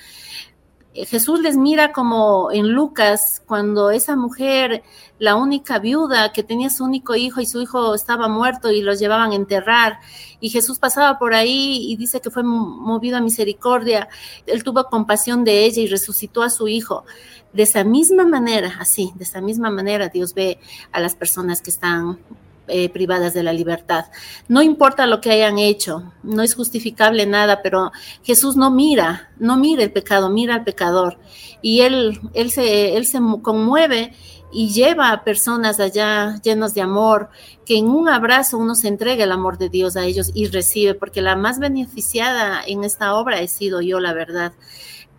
Eh, 0.93 1.05
Jesús 1.05 1.39
les 1.39 1.55
mira 1.55 1.93
como 1.93 2.51
en 2.51 2.73
Lucas, 2.73 3.41
cuando 3.45 3.91
esa 3.91 4.17
mujer, 4.17 4.83
la 5.19 5.35
única 5.35 5.79
viuda 5.79 6.33
que 6.33 6.43
tenía 6.43 6.69
su 6.69 6.83
único 6.83 7.15
hijo 7.15 7.39
y 7.39 7.45
su 7.45 7.61
hijo 7.61 7.95
estaba 7.95 8.27
muerto 8.27 8.71
y 8.71 8.81
los 8.81 8.99
llevaban 8.99 9.31
a 9.31 9.35
enterrar, 9.35 9.99
y 10.41 10.49
Jesús 10.49 10.79
pasaba 10.79 11.17
por 11.17 11.33
ahí 11.33 11.89
y 11.89 11.95
dice 11.95 12.19
que 12.19 12.29
fue 12.29 12.43
movido 12.43 13.17
a 13.17 13.21
misericordia, 13.21 14.09
él 14.45 14.63
tuvo 14.63 14.83
compasión 14.85 15.45
de 15.45 15.63
ella 15.65 15.81
y 15.81 15.87
resucitó 15.87 16.41
a 16.43 16.49
su 16.49 16.67
hijo. 16.67 17.05
De 17.53 17.63
esa 17.63 17.83
misma 17.83 18.25
manera, 18.25 18.75
así, 18.79 19.11
de 19.15 19.23
esa 19.23 19.41
misma 19.41 19.69
manera 19.69 20.09
Dios 20.09 20.33
ve 20.33 20.59
a 20.91 20.99
las 20.99 21.15
personas 21.15 21.61
que 21.61 21.69
están 21.69 22.19
eh, 22.67 22.89
privadas 22.89 23.33
de 23.33 23.43
la 23.43 23.53
libertad. 23.53 24.05
No 24.47 24.61
importa 24.61 25.07
lo 25.07 25.19
que 25.21 25.31
hayan 25.31 25.59
hecho, 25.59 26.13
no 26.23 26.41
es 26.41 26.55
justificable 26.55 27.25
nada, 27.25 27.61
pero 27.61 27.91
Jesús 28.23 28.55
no 28.55 28.71
mira, 28.71 29.31
no 29.39 29.57
mira 29.57 29.83
el 29.83 29.91
pecado, 29.91 30.29
mira 30.29 30.55
al 30.55 30.63
pecador. 30.63 31.17
Y 31.61 31.81
él, 31.81 32.19
él, 32.33 32.51
se, 32.51 32.95
él 32.95 33.05
se 33.05 33.19
conmueve 33.41 34.13
y 34.51 34.69
lleva 34.69 35.11
a 35.11 35.23
personas 35.23 35.79
allá 35.79 36.39
llenos 36.43 36.73
de 36.73 36.81
amor, 36.81 37.29
que 37.65 37.77
en 37.77 37.87
un 37.87 38.09
abrazo 38.09 38.57
uno 38.57 38.75
se 38.75 38.87
entrega 38.87 39.23
el 39.23 39.31
amor 39.31 39.57
de 39.57 39.69
Dios 39.69 39.95
a 39.95 40.05
ellos 40.05 40.31
y 40.33 40.47
recibe, 40.47 40.93
porque 40.93 41.21
la 41.21 41.35
más 41.35 41.59
beneficiada 41.59 42.61
en 42.65 42.83
esta 42.83 43.15
obra 43.15 43.41
he 43.41 43.47
sido 43.47 43.81
yo, 43.81 43.99
la 43.99 44.13
verdad 44.13 44.53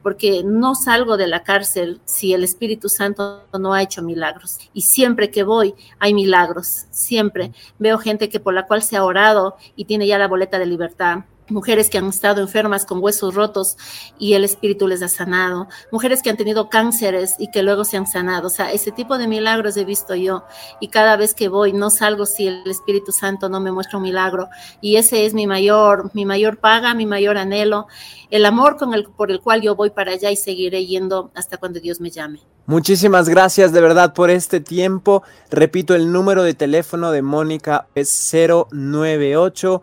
porque 0.02 0.42
no 0.44 0.74
salgo 0.74 1.16
de 1.16 1.26
la 1.26 1.42
cárcel 1.42 2.00
si 2.04 2.32
el 2.34 2.44
Espíritu 2.44 2.88
Santo 2.88 3.44
no 3.58 3.74
ha 3.74 3.82
hecho 3.82 4.02
milagros. 4.02 4.58
Y 4.72 4.82
siempre 4.82 5.30
que 5.30 5.42
voy 5.42 5.74
hay 5.98 6.14
milagros, 6.14 6.86
siempre. 6.90 7.52
Veo 7.78 7.98
gente 7.98 8.28
que 8.28 8.40
por 8.40 8.54
la 8.54 8.66
cual 8.66 8.82
se 8.82 8.96
ha 8.96 9.04
orado 9.04 9.56
y 9.76 9.84
tiene 9.84 10.06
ya 10.06 10.18
la 10.18 10.28
boleta 10.28 10.58
de 10.58 10.66
libertad 10.66 11.24
mujeres 11.52 11.90
que 11.90 11.98
han 11.98 12.06
estado 12.06 12.40
enfermas 12.40 12.84
con 12.84 13.02
huesos 13.02 13.34
rotos 13.34 13.76
y 14.18 14.34
el 14.34 14.44
espíritu 14.44 14.88
les 14.88 15.02
ha 15.02 15.08
sanado, 15.08 15.68
mujeres 15.90 16.22
que 16.22 16.30
han 16.30 16.36
tenido 16.36 16.68
cánceres 16.68 17.34
y 17.38 17.50
que 17.50 17.62
luego 17.62 17.84
se 17.84 17.96
han 17.96 18.06
sanado. 18.06 18.48
O 18.48 18.50
sea, 18.50 18.72
ese 18.72 18.92
tipo 18.92 19.18
de 19.18 19.28
milagros 19.28 19.76
he 19.76 19.84
visto 19.84 20.14
yo 20.14 20.44
y 20.80 20.88
cada 20.88 21.16
vez 21.16 21.34
que 21.34 21.48
voy 21.48 21.72
no 21.72 21.90
salgo 21.90 22.26
si 22.26 22.48
el 22.48 22.68
Espíritu 22.68 23.12
Santo 23.12 23.48
no 23.48 23.60
me 23.60 23.72
muestra 23.72 23.98
un 23.98 24.04
milagro 24.04 24.48
y 24.80 24.96
ese 24.96 25.26
es 25.26 25.34
mi 25.34 25.46
mayor 25.46 26.10
mi 26.14 26.24
mayor 26.24 26.58
paga, 26.58 26.94
mi 26.94 27.06
mayor 27.06 27.36
anhelo, 27.36 27.86
el 28.30 28.44
amor 28.46 28.76
con 28.76 28.94
el 28.94 29.04
por 29.04 29.30
el 29.30 29.40
cual 29.40 29.60
yo 29.60 29.74
voy 29.74 29.90
para 29.90 30.12
allá 30.12 30.30
y 30.30 30.36
seguiré 30.36 30.86
yendo 30.86 31.30
hasta 31.34 31.56
cuando 31.56 31.80
Dios 31.80 32.00
me 32.00 32.10
llame. 32.10 32.40
Muchísimas 32.66 33.28
gracias 33.28 33.72
de 33.72 33.80
verdad 33.80 34.14
por 34.14 34.30
este 34.30 34.60
tiempo. 34.60 35.22
Repito, 35.50 35.94
el 35.94 36.12
número 36.12 36.42
de 36.42 36.54
teléfono 36.54 37.10
de 37.10 37.22
Mónica 37.22 37.88
es 37.94 38.32
098 38.32 39.82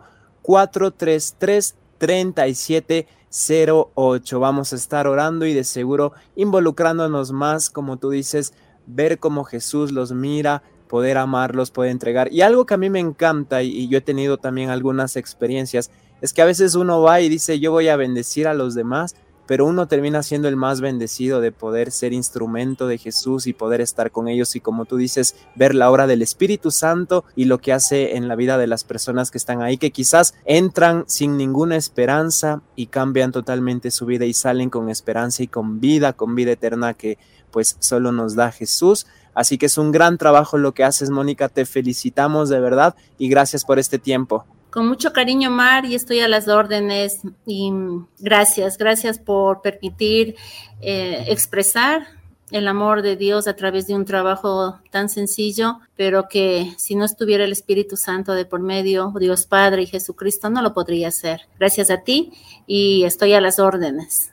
433 0.50 1.76
3708. 1.98 4.40
Vamos 4.40 4.72
a 4.72 4.76
estar 4.76 5.06
orando 5.06 5.46
y 5.46 5.54
de 5.54 5.62
seguro 5.62 6.12
involucrándonos 6.34 7.30
más, 7.30 7.70
como 7.70 7.98
tú 7.98 8.10
dices, 8.10 8.52
ver 8.84 9.20
cómo 9.20 9.44
Jesús 9.44 9.92
los 9.92 10.10
mira, 10.10 10.64
poder 10.88 11.18
amarlos, 11.18 11.70
poder 11.70 11.92
entregar. 11.92 12.32
Y 12.32 12.40
algo 12.40 12.66
que 12.66 12.74
a 12.74 12.78
mí 12.78 12.90
me 12.90 12.98
encanta, 12.98 13.62
y, 13.62 13.86
yo 13.86 13.98
he 13.98 14.00
tenido 14.00 14.38
también 14.38 14.70
algunas 14.70 15.14
experiencias, 15.14 15.92
es 16.20 16.32
que 16.32 16.42
a 16.42 16.46
veces 16.46 16.74
uno 16.74 17.00
va 17.00 17.20
y 17.20 17.28
dice, 17.28 17.60
yo 17.60 17.70
voy 17.70 17.86
a 17.86 17.94
bendecir 17.94 18.48
a 18.48 18.54
los 18.54 18.74
demás, 18.74 19.14
pero 19.50 19.66
uno 19.66 19.88
termina 19.88 20.22
siendo 20.22 20.46
el 20.46 20.54
más 20.54 20.80
bendecido 20.80 21.40
de 21.40 21.50
poder 21.50 21.90
ser 21.90 22.12
instrumento 22.12 22.86
de 22.86 22.98
Jesús 22.98 23.48
y 23.48 23.52
poder 23.52 23.80
estar 23.80 24.12
con 24.12 24.28
ellos 24.28 24.54
y 24.54 24.60
como 24.60 24.84
tú 24.84 24.96
dices, 24.96 25.34
ver 25.56 25.74
la 25.74 25.90
obra 25.90 26.06
del 26.06 26.22
Espíritu 26.22 26.70
Santo 26.70 27.24
y 27.34 27.46
lo 27.46 27.58
que 27.58 27.72
hace 27.72 28.14
en 28.14 28.28
la 28.28 28.36
vida 28.36 28.58
de 28.58 28.68
las 28.68 28.84
personas 28.84 29.32
que 29.32 29.38
están 29.38 29.60
ahí, 29.60 29.76
que 29.76 29.90
quizás 29.90 30.34
entran 30.44 31.02
sin 31.08 31.36
ninguna 31.36 31.74
esperanza 31.74 32.62
y 32.76 32.86
cambian 32.86 33.32
totalmente 33.32 33.90
su 33.90 34.06
vida 34.06 34.24
y 34.24 34.34
salen 34.34 34.70
con 34.70 34.88
esperanza 34.88 35.42
y 35.42 35.48
con 35.48 35.80
vida, 35.80 36.12
con 36.12 36.36
vida 36.36 36.52
eterna 36.52 36.94
que 36.94 37.18
pues 37.50 37.76
solo 37.80 38.12
nos 38.12 38.36
da 38.36 38.52
Jesús. 38.52 39.08
Así 39.34 39.58
que 39.58 39.66
es 39.66 39.78
un 39.78 39.90
gran 39.90 40.16
trabajo 40.16 40.58
lo 40.58 40.74
que 40.74 40.84
haces, 40.84 41.10
Mónica. 41.10 41.48
Te 41.48 41.66
felicitamos 41.66 42.50
de 42.50 42.60
verdad 42.60 42.94
y 43.18 43.28
gracias 43.28 43.64
por 43.64 43.80
este 43.80 43.98
tiempo. 43.98 44.46
Con 44.70 44.86
mucho 44.86 45.12
cariño, 45.12 45.50
Mar, 45.50 45.84
y 45.84 45.94
estoy 45.94 46.20
a 46.20 46.28
las 46.28 46.48
órdenes. 46.48 47.20
Y 47.44 47.72
gracias, 48.18 48.78
gracias 48.78 49.18
por 49.18 49.62
permitir 49.62 50.36
eh, 50.80 51.24
expresar 51.28 52.06
el 52.50 52.66
amor 52.68 53.02
de 53.02 53.16
Dios 53.16 53.46
a 53.46 53.54
través 53.54 53.86
de 53.86 53.94
un 53.94 54.04
trabajo 54.04 54.80
tan 54.90 55.08
sencillo, 55.08 55.80
pero 55.96 56.28
que 56.28 56.72
si 56.78 56.94
no 56.94 57.04
estuviera 57.04 57.44
el 57.44 57.52
Espíritu 57.52 57.96
Santo 57.96 58.32
de 58.34 58.44
por 58.44 58.60
medio, 58.60 59.12
Dios 59.18 59.46
Padre 59.46 59.82
y 59.82 59.86
Jesucristo, 59.86 60.50
no 60.50 60.62
lo 60.62 60.72
podría 60.72 61.08
hacer. 61.08 61.42
Gracias 61.58 61.90
a 61.90 62.02
ti 62.02 62.32
y 62.66 63.04
estoy 63.04 63.34
a 63.34 63.40
las 63.40 63.58
órdenes. 63.58 64.32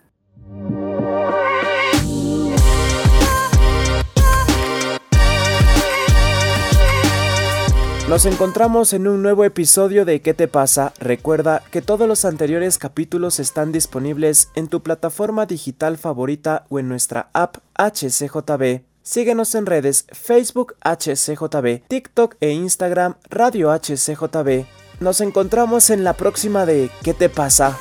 Nos 8.07 8.25
encontramos 8.25 8.93
en 8.93 9.05
un 9.05 9.21
nuevo 9.21 9.43
episodio 9.43 10.05
de 10.05 10.21
¿Qué 10.21 10.33
te 10.33 10.47
pasa? 10.47 10.93
Recuerda 10.97 11.61
que 11.71 11.81
todos 11.81 12.07
los 12.07 12.23
anteriores 12.23 12.77
capítulos 12.77 13.37
están 13.37 13.73
disponibles 13.73 14.49
en 14.55 14.69
tu 14.69 14.81
plataforma 14.81 15.45
digital 15.45 15.97
favorita 15.97 16.65
o 16.69 16.79
en 16.79 16.87
nuestra 16.87 17.29
app 17.33 17.57
HCJB. 17.75 18.83
Síguenos 19.01 19.55
en 19.55 19.65
redes 19.65 20.05
Facebook 20.13 20.75
HCJB, 20.85 21.85
TikTok 21.89 22.35
e 22.39 22.51
Instagram 22.51 23.15
Radio 23.29 23.77
HCJB. 23.77 24.65
Nos 25.01 25.19
encontramos 25.19 25.89
en 25.89 26.05
la 26.05 26.13
próxima 26.13 26.65
de 26.65 26.89
¿Qué 27.03 27.13
te 27.13 27.27
pasa? 27.27 27.77